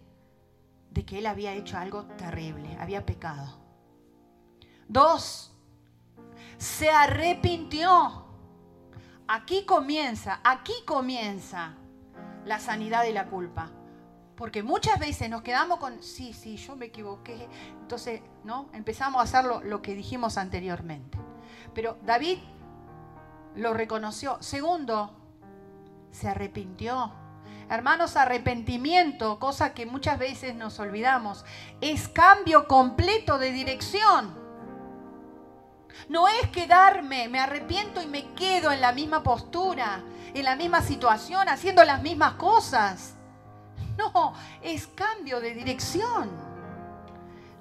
[0.91, 3.59] de que él había hecho algo terrible, había pecado.
[4.87, 5.53] Dos,
[6.59, 8.25] se arrepintió.
[9.27, 11.75] Aquí comienza, aquí comienza
[12.45, 13.71] la sanidad de la culpa.
[14.35, 17.47] Porque muchas veces nos quedamos con, sí, sí, yo me equivoqué.
[17.81, 18.69] Entonces, ¿no?
[18.73, 21.17] Empezamos a hacer lo, lo que dijimos anteriormente.
[21.73, 22.39] Pero David
[23.55, 24.37] lo reconoció.
[24.41, 25.15] Segundo,
[26.11, 27.13] se arrepintió.
[27.69, 31.45] Hermanos, arrepentimiento, cosa que muchas veces nos olvidamos,
[31.81, 34.38] es cambio completo de dirección.
[36.07, 40.81] No es quedarme, me arrepiento y me quedo en la misma postura, en la misma
[40.81, 43.15] situación, haciendo las mismas cosas.
[43.97, 46.29] No, es cambio de dirección.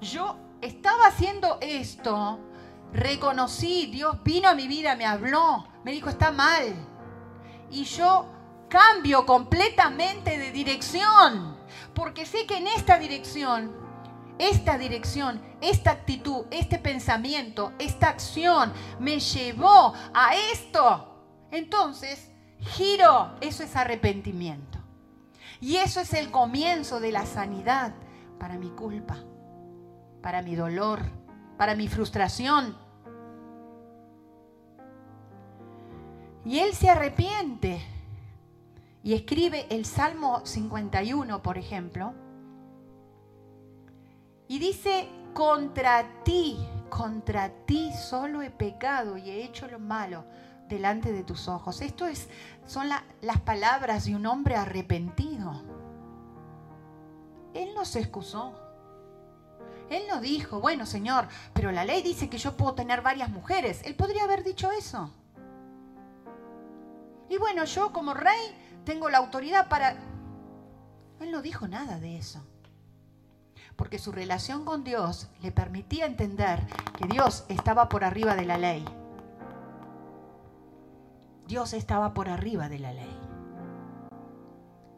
[0.01, 2.39] Yo estaba haciendo esto,
[2.93, 6.73] reconocí, Dios vino a mi vida, me habló, me dijo, está mal.
[7.69, 8.25] Y yo
[8.69, 11.57] cambio completamente de dirección,
[11.93, 13.75] porque sé que en esta dirección,
[14.39, 21.23] esta dirección, esta actitud, este pensamiento, esta acción me llevó a esto.
[21.51, 24.79] Entonces, giro, eso es arrepentimiento.
[25.61, 27.93] Y eso es el comienzo de la sanidad
[28.39, 29.17] para mi culpa,
[30.21, 31.01] para mi dolor,
[31.57, 32.77] para mi frustración.
[36.45, 37.81] Y él se arrepiente
[39.03, 42.13] y escribe el Salmo 51, por ejemplo,
[44.49, 46.57] y dice, contra ti,
[46.89, 50.25] contra ti solo he pecado y he hecho lo malo
[50.67, 51.81] delante de tus ojos.
[51.81, 52.27] Esto es,
[52.65, 55.61] son las palabras de un hombre arrepentido.
[57.53, 58.55] Él no se excusó.
[59.91, 63.81] Él no dijo, bueno Señor, pero la ley dice que yo puedo tener varias mujeres.
[63.85, 65.13] Él podría haber dicho eso.
[67.29, 69.95] Y bueno, yo como rey tengo la autoridad para...
[71.19, 72.43] Él no dijo nada de eso.
[73.79, 76.59] Porque su relación con Dios le permitía entender
[76.97, 78.83] que Dios estaba por arriba de la ley.
[81.47, 83.17] Dios estaba por arriba de la ley.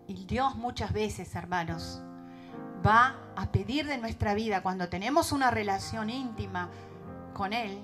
[0.07, 2.01] Y Dios muchas veces, hermanos,
[2.83, 6.71] va a pedir de nuestra vida cuando tenemos una relación íntima
[7.35, 7.77] con Él,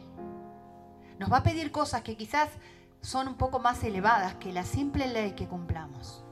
[1.20, 2.50] nos va a pedir cosas que quizás
[3.02, 6.26] son un poco más elevadas que la simple ley que cumplamos.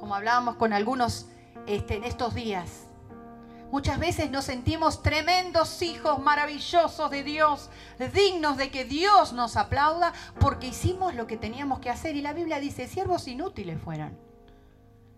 [0.00, 1.28] Como hablábamos con algunos
[1.66, 2.86] este, en estos días,
[3.72, 7.70] Muchas veces nos sentimos tremendos hijos maravillosos de Dios,
[8.12, 12.14] dignos de que Dios nos aplauda porque hicimos lo que teníamos que hacer.
[12.14, 14.18] Y la Biblia dice, siervos inútiles fueron.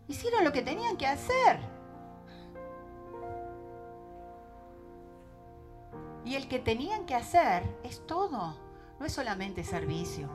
[0.07, 1.59] Hicieron lo que tenían que hacer.
[6.25, 8.57] Y el que tenían que hacer es todo.
[9.01, 10.31] No es solamente servicio.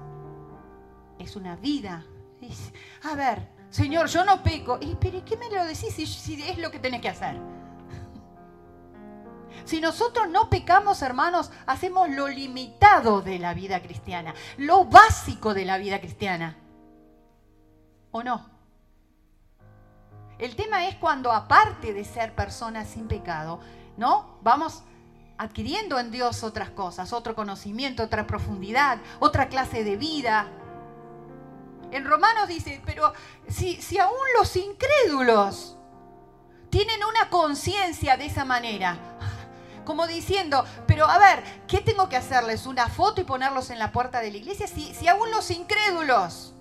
[1.19, 2.03] Es una vida.
[3.03, 4.77] a ver, Señor, yo no peco.
[4.82, 7.59] ¿Y, pero qué me lo decís si, si es lo que tenés que hacer?
[9.65, 15.65] Si nosotros no pecamos, hermanos, hacemos lo limitado de la vida cristiana, lo básico de
[15.65, 16.57] la vida cristiana.
[18.12, 18.49] ¿O no?
[20.39, 23.59] El tema es cuando aparte de ser personas sin pecado,
[23.97, 24.38] ¿no?
[24.41, 24.83] Vamos
[25.38, 30.47] adquiriendo en Dios otras cosas, otro conocimiento, otra profundidad, otra clase de vida.
[31.91, 33.13] En Romanos dice, pero
[33.47, 35.78] si, si aún los incrédulos
[36.69, 38.97] tienen una conciencia de esa manera,
[39.89, 42.67] como diciendo, pero a ver, ¿qué tengo que hacerles?
[42.67, 44.67] ¿Una foto y ponerlos en la puerta de la iglesia?
[44.67, 46.53] Si, si aún los incrédulos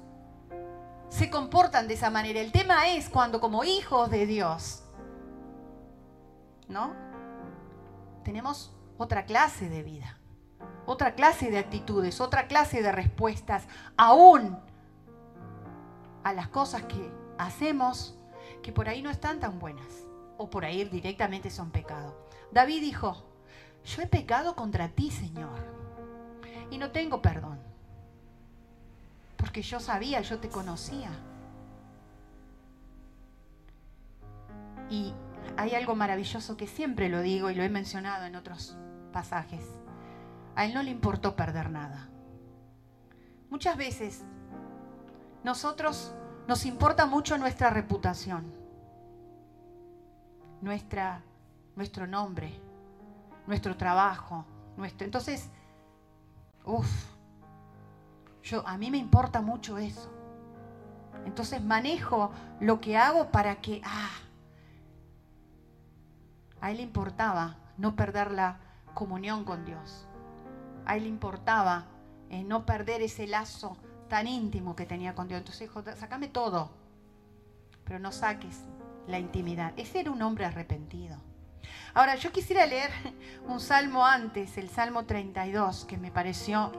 [1.11, 2.41] se comportan de esa manera.
[2.41, 4.83] El tema es cuando como hijos de Dios,
[6.69, 6.95] ¿no?
[8.25, 10.19] Tenemos otra clase de vida,
[10.87, 13.65] otra clase de actitudes, otra clase de respuestas,
[13.99, 14.59] aún
[16.25, 18.17] a las cosas que hacemos
[18.63, 20.07] que por ahí no están tan buenas
[20.39, 22.28] o por ahí directamente son pecado.
[22.53, 23.25] David dijo,
[23.85, 25.59] yo he pecado contra ti, Señor,
[26.71, 27.59] y no tengo perdón,
[29.37, 31.11] porque yo sabía, yo te conocía.
[34.91, 35.15] Y
[35.57, 38.77] hay algo maravilloso que siempre lo digo y lo he mencionado en otros
[39.13, 39.65] pasajes.
[40.55, 42.09] A Él no le importó perder nada.
[43.51, 44.25] Muchas veces
[45.45, 46.15] nosotros
[46.47, 48.53] nos importa mucho nuestra reputación,
[50.61, 51.23] nuestra,
[51.79, 52.53] nuestro nombre,
[53.47, 54.45] nuestro trabajo,
[54.77, 55.05] nuestro.
[55.05, 55.49] Entonces,
[56.65, 56.91] uff,
[58.43, 60.11] yo a mí me importa mucho eso.
[61.25, 64.11] Entonces manejo lo que hago para que, ah,
[66.61, 68.59] a él le importaba no perder la
[68.93, 70.05] comunión con Dios.
[70.85, 71.87] A él le importaba
[72.29, 73.77] eh, no perder ese lazo
[74.09, 75.39] tan íntimo que tenía con Dios.
[75.39, 76.73] Entonces dijo, sácame todo,
[77.85, 78.65] pero no saques
[79.07, 79.75] la intimidad.
[79.77, 81.28] Ese era un hombre arrepentido.
[81.95, 82.91] Ahora, yo quisiera leer
[83.47, 86.73] un salmo antes, el Salmo 32, que me pareció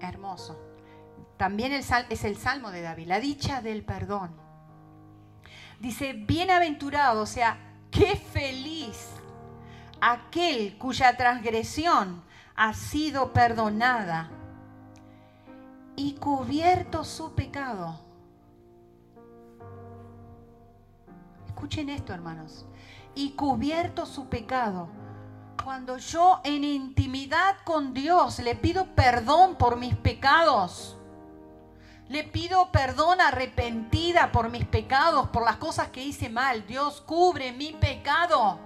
[0.00, 0.60] hermoso.
[1.36, 4.30] También es el salmo de David, la dicha del perdón.
[5.80, 7.58] Dice, bienaventurado, o sea,
[7.90, 9.10] qué feliz
[10.00, 12.22] aquel cuya transgresión
[12.54, 14.30] ha sido perdonada
[15.94, 18.00] y cubierto su pecado.
[21.46, 22.66] Escuchen esto, hermanos.
[23.16, 24.88] Y cubierto su pecado.
[25.64, 30.96] Cuando yo en intimidad con Dios le pido perdón por mis pecados,
[32.08, 36.64] le pido perdón arrepentida por mis pecados, por las cosas que hice mal.
[36.66, 38.60] Dios cubre mi pecado.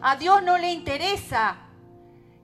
[0.00, 1.58] A Dios no le interesa.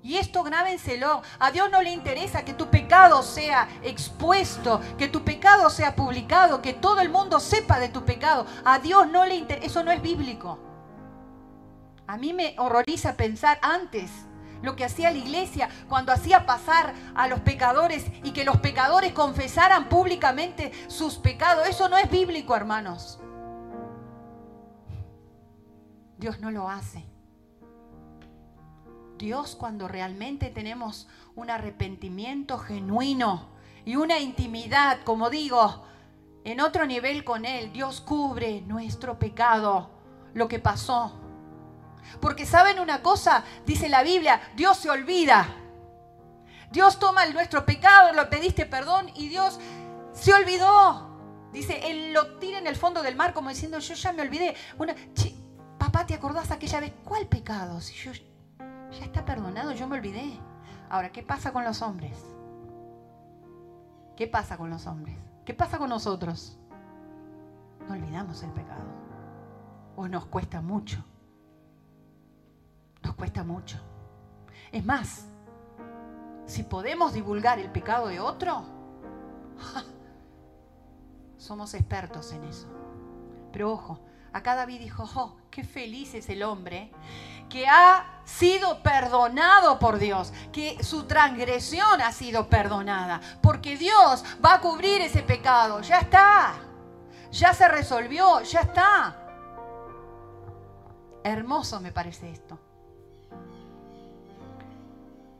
[0.02, 1.22] Y esto grábenselo.
[1.38, 6.60] A Dios no le interesa que tu pecado sea expuesto, que tu pecado sea publicado,
[6.60, 8.44] que todo el mundo sepa de tu pecado.
[8.64, 9.64] A Dios no le interesa.
[9.64, 10.71] Eso no es bíblico.
[12.12, 14.10] A mí me horroriza pensar antes
[14.60, 19.14] lo que hacía la iglesia cuando hacía pasar a los pecadores y que los pecadores
[19.14, 21.66] confesaran públicamente sus pecados.
[21.66, 23.18] Eso no es bíblico, hermanos.
[26.18, 27.02] Dios no lo hace.
[29.16, 33.48] Dios cuando realmente tenemos un arrepentimiento genuino
[33.86, 35.86] y una intimidad, como digo,
[36.44, 39.88] en otro nivel con Él, Dios cubre nuestro pecado,
[40.34, 41.21] lo que pasó.
[42.20, 45.48] Porque saben una cosa, dice la Biblia, Dios se olvida.
[46.70, 49.58] Dios toma nuestro pecado, lo pediste perdón y Dios
[50.12, 51.10] se olvidó.
[51.52, 54.54] Dice, Él lo tira en el fondo del mar como diciendo, yo ya me olvidé.
[54.78, 54.94] Una,
[55.78, 56.94] papá, ¿te acordás aquella vez?
[57.04, 57.80] ¿Cuál pecado?
[57.80, 60.38] Si yo ya está perdonado, yo me olvidé.
[60.88, 62.18] Ahora, ¿qué pasa con los hombres?
[64.16, 65.16] ¿Qué pasa con los hombres?
[65.44, 66.58] ¿Qué pasa con nosotros?
[67.86, 68.84] No olvidamos el pecado.
[69.96, 71.04] O nos cuesta mucho
[73.02, 73.78] nos cuesta mucho.
[74.70, 75.26] Es más,
[76.46, 78.64] si podemos divulgar el pecado de otro,
[81.36, 82.68] somos expertos en eso.
[83.52, 84.00] Pero ojo,
[84.32, 86.90] acá David dijo, oh, qué feliz es el hombre
[87.48, 94.54] que ha sido perdonado por Dios, que su transgresión ha sido perdonada, porque Dios va
[94.54, 96.54] a cubrir ese pecado, ya está,
[97.30, 99.18] ya se resolvió, ya está.
[101.24, 102.58] Hermoso me parece esto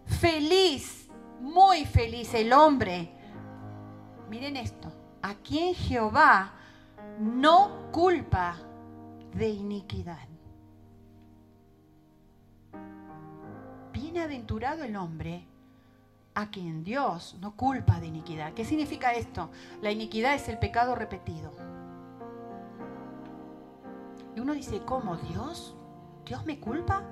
[0.07, 1.09] feliz,
[1.41, 3.13] muy feliz el hombre.
[4.29, 6.53] Miren esto, a quien Jehová
[7.19, 8.57] no culpa
[9.35, 10.29] de iniquidad.
[13.93, 15.47] Bienaventurado el hombre
[16.35, 18.55] a quien Dios no culpa de iniquidad.
[18.55, 19.51] ¿Qué significa esto?
[19.81, 21.53] La iniquidad es el pecado repetido.
[24.35, 25.75] Y uno dice, ¿cómo Dios?
[26.25, 27.03] ¿Dios me culpa?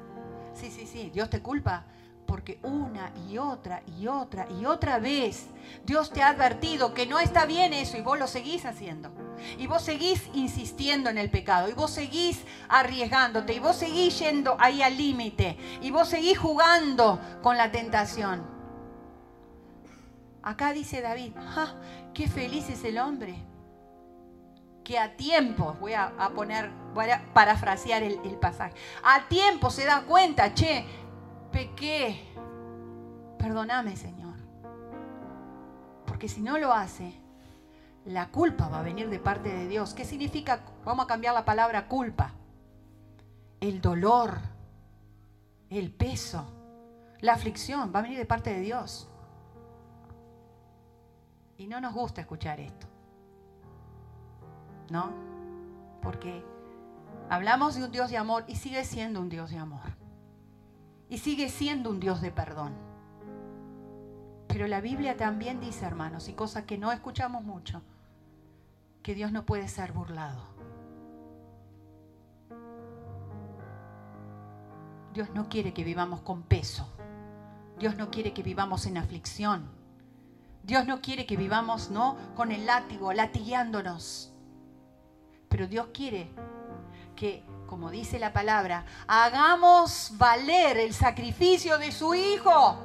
[0.55, 1.85] Sí, sí, sí, Dios te culpa
[2.31, 5.49] porque una y otra y otra y otra vez
[5.85, 9.11] Dios te ha advertido que no está bien eso y vos lo seguís haciendo.
[9.59, 11.69] Y vos seguís insistiendo en el pecado.
[11.69, 13.55] Y vos seguís arriesgándote.
[13.55, 15.57] Y vos seguís yendo ahí al límite.
[15.81, 18.47] Y vos seguís jugando con la tentación.
[20.43, 21.75] Acá dice David, ¡ah,
[22.15, 23.35] qué feliz es el hombre!
[24.85, 29.85] Que a tiempo, voy a, poner, voy a parafrasear el, el pasaje, a tiempo se
[29.85, 30.85] da cuenta, che,
[31.51, 32.21] pequé,
[33.39, 34.37] perdóname Señor.
[36.07, 37.13] Porque si no lo hace,
[38.05, 39.95] la culpa va a venir de parte de Dios.
[39.95, 40.65] ¿Qué significa?
[40.85, 42.33] Vamos a cambiar la palabra culpa.
[43.61, 44.39] El dolor,
[45.69, 46.45] el peso,
[47.21, 49.09] la aflicción va a venir de parte de Dios.
[51.59, 52.87] Y no nos gusta escuchar esto.
[54.91, 55.13] ¿No?
[56.03, 56.43] Porque
[57.29, 60.00] hablamos de un Dios de amor y sigue siendo un Dios de amor
[61.11, 62.73] y sigue siendo un Dios de perdón.
[64.47, 67.83] Pero la Biblia también dice, hermanos, y cosas que no escuchamos mucho,
[69.03, 70.41] que Dios no puede ser burlado.
[75.13, 76.89] Dios no quiere que vivamos con peso.
[77.79, 79.69] Dios no quiere que vivamos en aflicción.
[80.63, 82.17] Dios no quiere que vivamos, ¿no?
[82.37, 84.33] Con el látigo, latigueándonos.
[85.49, 86.31] Pero Dios quiere
[87.17, 92.77] que, como dice la palabra, hagamos valer el sacrificio de su Hijo.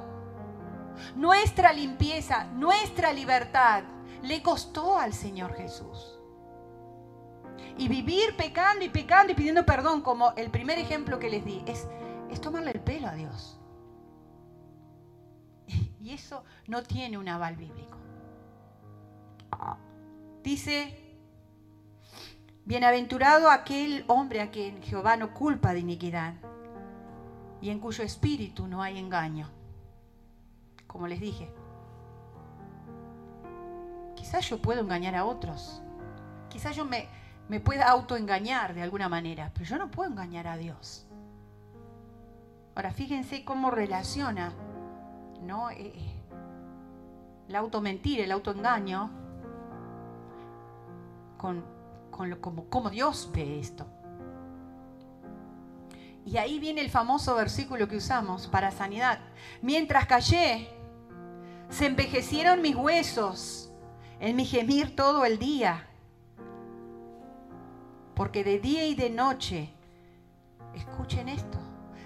[1.16, 3.82] Nuestra limpieza, nuestra libertad,
[4.22, 6.20] le costó al Señor Jesús.
[7.76, 11.64] Y vivir pecando y pecando y pidiendo perdón, como el primer ejemplo que les di,
[11.66, 11.88] es,
[12.40, 13.58] tomarle el pelo a Dios.
[16.00, 17.98] Y eso no tiene un aval bíblico.
[20.44, 21.05] Dice,
[22.66, 26.34] bienaventurado aquel hombre a quien Jehová no culpa de iniquidad
[27.62, 29.48] y en cuyo espíritu no hay engaño.
[30.86, 31.50] Como les dije,
[34.14, 35.82] quizás yo puedo engañar a otros.
[36.50, 37.08] Quizás yo me,
[37.48, 41.06] me pueda autoengañar de alguna manera, pero yo no puedo engañar a Dios.
[42.74, 44.52] Ahora, fíjense cómo relaciona
[45.42, 45.70] ¿no?
[45.70, 46.22] Eh, eh,
[47.48, 49.10] la automentira, el autoengaño,
[51.36, 51.64] con,
[52.16, 53.86] con lo, como, como Dios ve esto.
[56.24, 59.20] Y ahí viene el famoso versículo que usamos para sanidad.
[59.62, 60.68] Mientras callé,
[61.68, 63.70] se envejecieron mis huesos
[64.18, 65.86] en mi gemir todo el día.
[68.14, 69.72] Porque de día y de noche,
[70.74, 71.58] escuchen esto,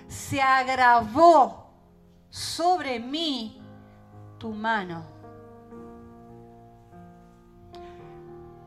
[0.09, 1.71] se agravó
[2.29, 3.63] sobre mí
[4.39, 5.20] tu mano.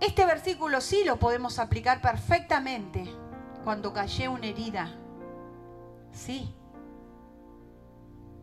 [0.04, 3.06] Este versículo sí lo podemos aplicar perfectamente
[3.64, 4.94] cuando callé una herida.
[6.12, 6.54] Sí.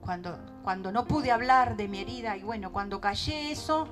[0.01, 3.89] Cuando, cuando no pude hablar de mi herida y bueno, cuando callé eso,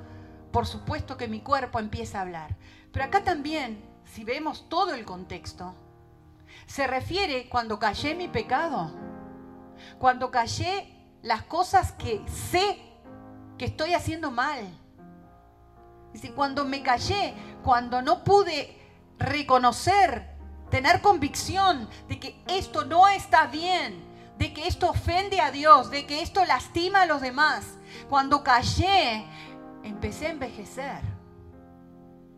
[0.51, 2.57] por supuesto que mi cuerpo empieza a hablar.
[2.91, 5.75] Pero acá también, si vemos todo el contexto,
[6.65, 8.91] se refiere cuando callé mi pecado,
[9.99, 10.89] cuando callé
[11.21, 12.79] las cosas que sé
[13.59, 14.67] que estoy haciendo mal.
[16.13, 18.77] Dice, cuando me callé, cuando no pude
[19.19, 20.37] reconocer,
[20.71, 24.03] tener convicción de que esto no está bien,
[24.39, 27.79] de que esto ofende a Dios, de que esto lastima a los demás,
[28.09, 29.25] cuando callé,
[29.83, 31.03] empecé a envejecer.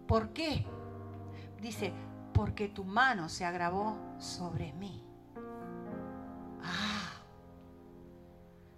[0.07, 0.67] ¿Por qué?
[1.61, 1.93] Dice,
[2.33, 5.05] porque tu mano se agravó sobre mí.
[6.63, 7.13] Ah,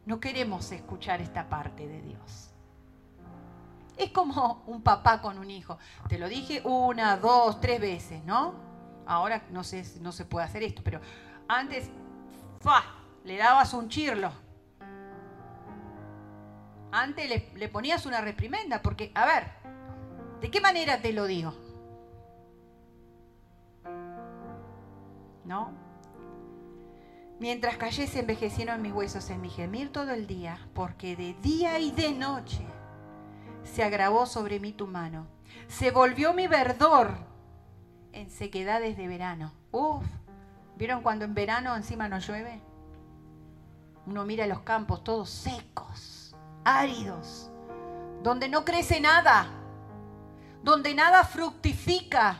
[0.05, 2.52] no queremos escuchar esta parte de Dios.
[4.03, 5.79] Es como un papá con un hijo.
[6.09, 8.55] Te lo dije una, dos, tres veces, ¿no?
[9.07, 11.01] Ahora no sé, no se puede hacer esto, pero
[11.49, 11.91] antes,
[12.61, 12.83] ¡fa!
[13.25, 14.33] Le dabas un chirlo
[16.93, 19.45] antes le, ponías una reprimenda, porque, a ver,
[20.43, 21.55] ¿de qué manera te lo digo?
[25.45, 25.73] ¿No?
[27.41, 31.79] Mientras callé se envejecieron mis huesos en mi gemir todo el día, porque de día
[31.81, 32.65] y de noche
[33.65, 35.27] se agravó sobre mí tu mano.
[35.69, 37.17] Se volvió mi verdor
[38.13, 39.53] en sequedades de verano.
[39.71, 40.05] Uf,
[40.77, 42.63] ¿vieron cuando en verano encima no llueve?
[44.07, 46.35] Uno mira los campos todos secos
[46.65, 47.51] áridos,
[48.23, 49.49] donde no crece nada,
[50.63, 52.37] donde nada fructifica.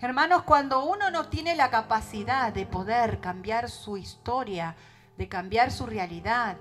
[0.00, 4.76] Hermanos, cuando uno no tiene la capacidad de poder cambiar su historia,
[5.16, 6.56] de cambiar su realidad,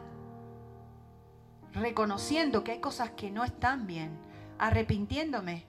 [1.75, 4.17] reconociendo que hay cosas que no están bien,
[4.57, 5.65] arrepintiéndome,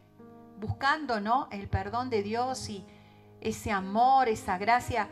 [0.59, 1.49] buscando ¿no?
[1.51, 2.87] el perdón de Dios y
[3.41, 5.09] ese amor, esa gracia,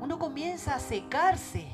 [0.00, 1.68] uno comienza a secarse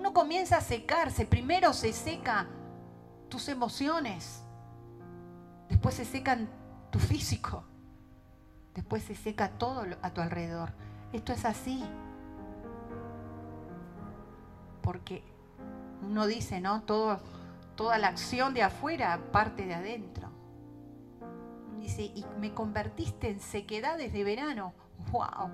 [0.00, 1.26] uno comienza a secarse.
[1.26, 2.46] Primero se seca
[3.28, 4.42] tus emociones,
[5.68, 6.48] después se secan
[6.90, 7.64] tu físico,
[8.74, 10.72] después se seca todo a tu alrededor.
[11.12, 11.84] Esto es así.
[14.80, 15.22] Porque
[16.02, 16.82] uno dice, ¿no?
[16.82, 20.28] Toda la acción de afuera parte de adentro.
[21.78, 24.74] Dice, y me convertiste en sequedades de verano.
[25.10, 25.50] ¡Wow!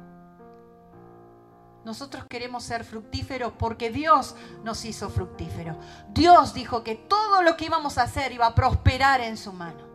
[1.84, 4.34] Nosotros queremos ser fructíferos porque Dios
[4.64, 5.76] nos hizo fructíferos.
[6.08, 9.85] Dios dijo que todo lo que íbamos a hacer iba a prosperar en su mano.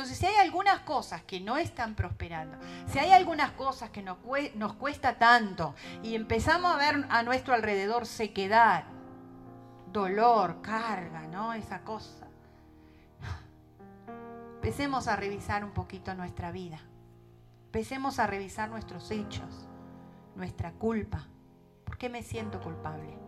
[0.00, 4.16] Entonces, si hay algunas cosas que no están prosperando, si hay algunas cosas que nos,
[4.78, 8.84] cuesta tanto y empezamos a ver a nuestro alrededor sequedad,
[9.92, 11.52] dolor, carga, ¿no?
[11.52, 12.28] Esa cosa.
[14.54, 16.80] Empecemos a revisar un poquito nuestra vida.
[17.66, 19.68] Empecemos a revisar nuestros hechos
[20.34, 21.26] nuestra culpa.
[21.84, 23.18] ¿Por qué me siento culpable?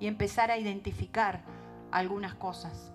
[0.00, 1.44] Y empezar a identificar
[1.90, 2.92] algunas cosas.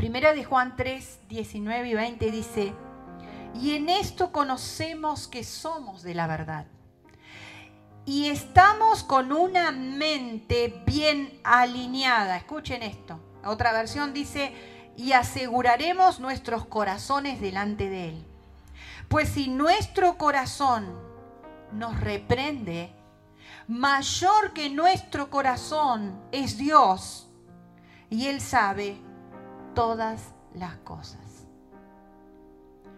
[0.00, 2.72] Primera de Juan 3, 19 y 20 dice,
[3.54, 6.64] y en esto conocemos que somos de la verdad
[8.06, 12.38] y estamos con una mente bien alineada.
[12.38, 13.20] Escuchen esto.
[13.44, 14.54] Otra versión dice,
[14.96, 18.26] y aseguraremos nuestros corazones delante de Él.
[19.08, 20.98] Pues si nuestro corazón
[21.72, 22.90] nos reprende,
[23.68, 27.28] mayor que nuestro corazón es Dios
[28.08, 29.09] y Él sabe
[29.74, 31.46] todas las cosas.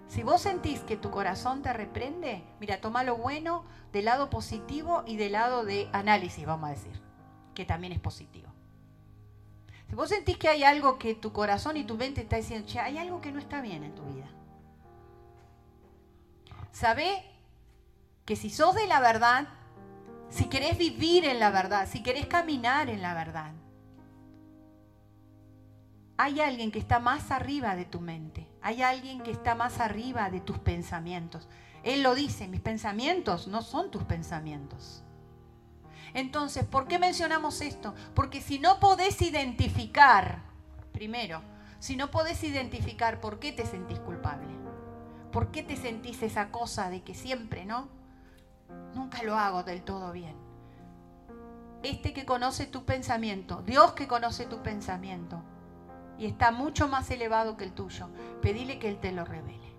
[0.08, 5.04] Si vos sentís que tu corazón te reprende, mira, toma lo bueno del lado positivo
[5.06, 7.00] y del lado de análisis, vamos a decir,
[7.54, 8.52] que también es positivo.
[9.88, 12.78] Si vos sentís que hay algo que tu corazón y tu mente está diciendo, che,
[12.78, 14.26] hay algo que no está bien en tu vida.
[16.72, 17.24] Sabé
[18.24, 19.48] que si sos de la verdad,
[20.28, 23.52] si querés vivir en la verdad, si querés caminar en la verdad,
[26.16, 30.30] hay alguien que está más arriba de tu mente, hay alguien que está más arriba
[30.30, 31.48] de tus pensamientos.
[31.82, 35.02] Él lo dice, mis pensamientos no son tus pensamientos.
[36.14, 37.94] Entonces, ¿por qué mencionamos esto?
[38.14, 40.42] Porque si no podés identificar,
[40.92, 41.40] primero,
[41.78, 44.52] si no podés identificar por qué te sentís culpable,
[45.32, 47.88] por qué te sentís esa cosa de que siempre, ¿no?
[48.94, 50.36] Nunca lo hago del todo bien.
[51.82, 55.42] Este que conoce tu pensamiento, Dios que conoce tu pensamiento,
[56.22, 58.08] y está mucho más elevado que el tuyo,
[58.40, 59.72] pedile que Él te lo revele.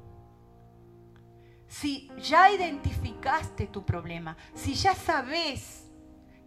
[1.68, 5.90] Si ya identificaste tu problema, si ya sabes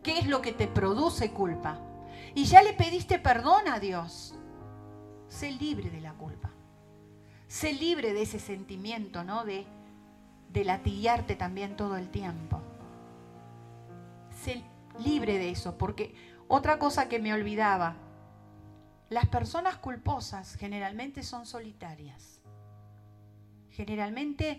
[0.03, 1.80] qué es lo que te produce culpa,
[2.34, 4.34] y ya le pediste perdón a Dios,
[5.28, 6.51] sé libre de la culpa.
[7.49, 9.47] Sé libre de ese sentimiento, ¿no?
[9.47, 9.64] De,
[10.53, 12.61] de latillarte también todo el tiempo.
[14.42, 14.62] Sé
[14.99, 16.14] libre de eso, porque
[16.49, 17.97] otra cosa que me olvidaba,
[19.09, 22.41] las personas culposas generalmente son solitarias.
[23.71, 24.59] Generalmente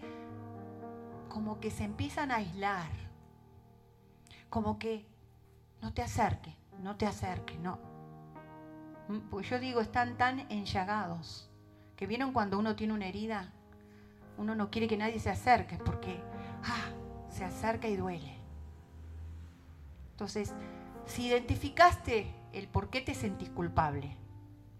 [1.28, 2.90] como que se empiezan a aislar.
[4.50, 5.06] Como que
[5.82, 7.80] no te acerques, no te acerques, no.
[9.10, 11.50] Mm, pues yo digo, están tan enllagados
[11.96, 13.52] que vieron cuando uno tiene una herida,
[14.38, 16.22] uno no quiere que nadie se acerque porque
[16.64, 16.90] ah,
[17.30, 18.38] se acerca y duele.
[20.12, 20.54] Entonces,
[21.06, 24.16] si identificaste el por qué te sentís culpable,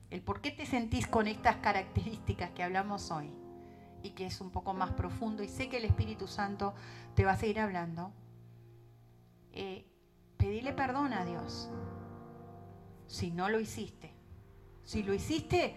[0.10, 3.32] el por qué te sentís con estas características que hablamos hoy
[4.04, 6.74] y que es un poco más profundo y sé que el Espíritu Santo
[7.14, 8.12] te va a seguir hablando,
[9.52, 9.86] eh,
[10.38, 11.70] pedile perdón a Dios
[13.08, 14.14] si no lo hiciste.
[14.84, 15.76] Si lo hiciste,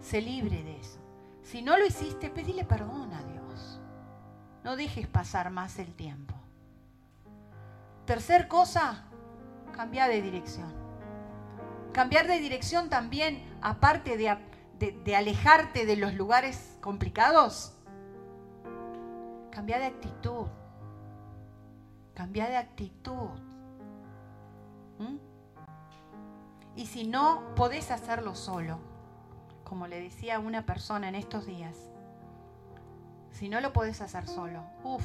[0.00, 0.98] sé libre de eso.
[1.42, 3.80] Si no lo hiciste, pedile perdón a Dios.
[4.64, 6.34] No dejes pasar más el tiempo.
[8.04, 9.04] Tercer cosa,
[9.72, 10.87] cambia de dirección.
[11.98, 17.74] Cambiar de dirección también, aparte de, alejarte de los lugares complicados,
[19.50, 20.46] cambia de actitud.
[22.14, 23.30] Cambia de actitud.
[25.00, 25.16] ¿Mm?
[26.76, 28.78] Y si no podés hacerlo solo,
[29.64, 31.76] como le decía una persona en estos días,
[33.32, 35.04] si no lo podés hacer solo, uff,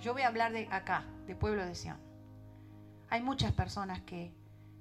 [0.00, 1.98] yo voy a hablar de acá, de Pueblo de Sion.
[3.10, 4.39] Hay muchas personas que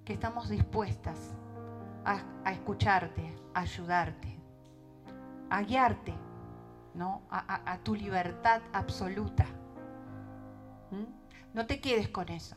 [0.09, 1.35] que estamos dispuestas
[2.03, 4.39] a, escucharte, a ayudarte,
[5.51, 6.15] a guiarte,
[6.95, 7.21] ¿no?
[7.29, 9.45] A, tu libertad absoluta.
[10.89, 11.53] ¿Mm?
[11.53, 12.55] No te quedes con eso,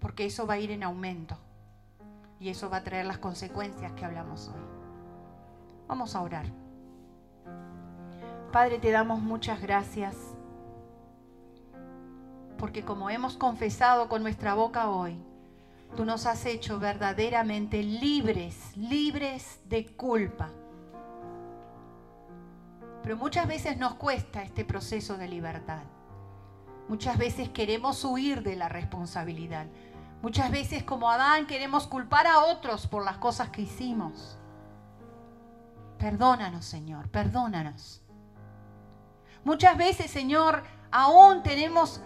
[0.00, 1.38] porque eso va a ir en aumento
[2.38, 4.62] y eso va a traer las consecuencias que hablamos hoy.
[5.88, 6.44] Vamos a orar.
[8.52, 10.14] Padre, te damos muchas gracias,
[12.58, 15.18] porque como hemos confesado con nuestra boca hoy,
[15.96, 20.50] Tú nos has hecho verdaderamente libres, libres de culpa.
[23.02, 25.84] Pero muchas veces nos cuesta este proceso de libertad.
[26.88, 29.66] Muchas veces queremos huir de la responsabilidad.
[30.20, 34.36] Muchas veces como Adán queremos culpar a otros por las cosas que hicimos.
[35.98, 38.02] Perdónanos, Señor, perdónanos.
[39.44, 42.02] Muchas veces, Señor, aún tenemos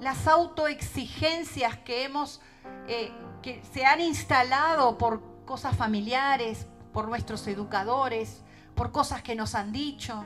[0.00, 2.40] las autoexigencias que hemos
[2.88, 8.42] eh, que se han instalado por cosas familiares, por nuestros educadores,
[8.74, 10.24] por cosas que nos han dicho.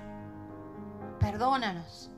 [1.19, 2.11] Perdónanos,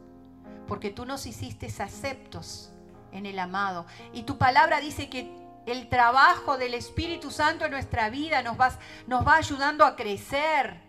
[0.68, 2.72] porque tú nos hiciste aceptos
[3.10, 3.86] en el amado.
[4.12, 5.32] Y tu palabra dice que
[5.66, 8.70] el trabajo del Espíritu Santo en nuestra vida nos va,
[9.06, 10.80] nos va ayudando a crecer,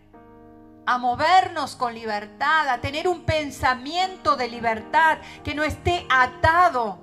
[0.86, 6.98] a movernos con libertad, a tener un pensamiento de libertad que no esté atado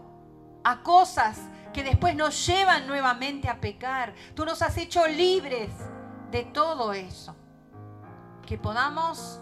[0.64, 1.40] a cosas
[1.74, 4.14] que después nos llevan nuevamente a pecar.
[4.36, 5.70] Tú nos has hecho libres
[6.32, 7.36] de todo eso.
[8.46, 9.40] Que podamos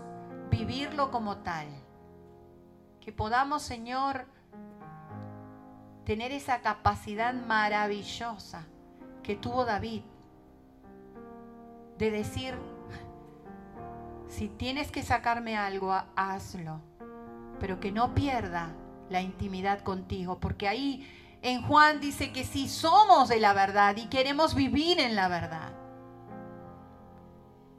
[0.50, 1.68] vivirlo como tal.
[3.02, 4.26] Que podamos, Señor,
[6.06, 8.66] tener esa capacidad maravillosa
[9.24, 10.04] que tuvo David
[11.98, 12.58] de decir,
[14.30, 16.80] si tienes que sacarme algo, hazlo,
[17.60, 18.74] pero que no pierda
[19.10, 21.06] la intimidad contigo, porque ahí
[21.42, 25.74] en Juan dice que si somos de la verdad y queremos vivir en la verdad,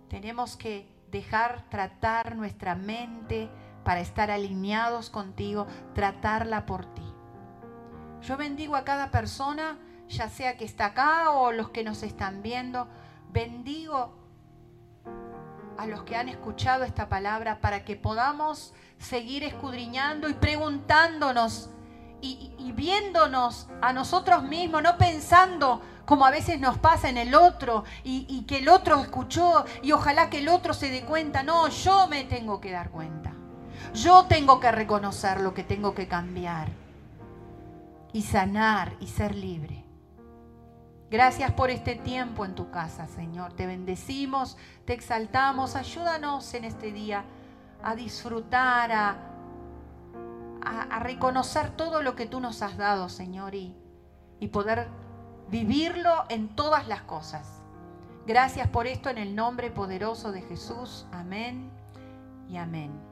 [0.09, 3.49] tenemos que dejar tratar nuestra mente
[3.85, 7.15] para estar alineados contigo, tratarla por ti.
[8.23, 9.79] Yo bendigo a cada persona,
[10.09, 12.89] ya sea que está acá o los que nos están viendo.
[13.33, 14.20] Bendigo
[15.81, 21.71] a los que han escuchado esta palabra para que podamos seguir escudriñando y preguntándonos
[22.21, 27.85] y, viéndonos a nosotros mismos, no pensando como a veces nos pasa en el otro
[28.05, 31.43] y, que el otro escuchó y ojalá que el otro se dé cuenta.
[31.43, 33.33] No, yo me tengo que dar cuenta.
[33.95, 36.69] Yo tengo que reconocer lo que tengo que cambiar
[38.13, 39.80] y sanar y ser libre.
[41.11, 43.53] Gracias por este tiempo en tu casa, Señor.
[43.55, 45.75] Te bendecimos, te exaltamos.
[45.75, 47.25] Ayúdanos en este día
[47.83, 49.27] a disfrutar, a,
[51.01, 53.75] reconocer todo lo que tú nos has dado, Señor, y,
[54.39, 54.87] y poder
[55.49, 57.61] vivirlo en todas las cosas.
[58.27, 61.07] Gracias por esto en el nombre poderoso de Jesús.
[61.11, 61.71] Amén
[62.49, 63.10] y amén.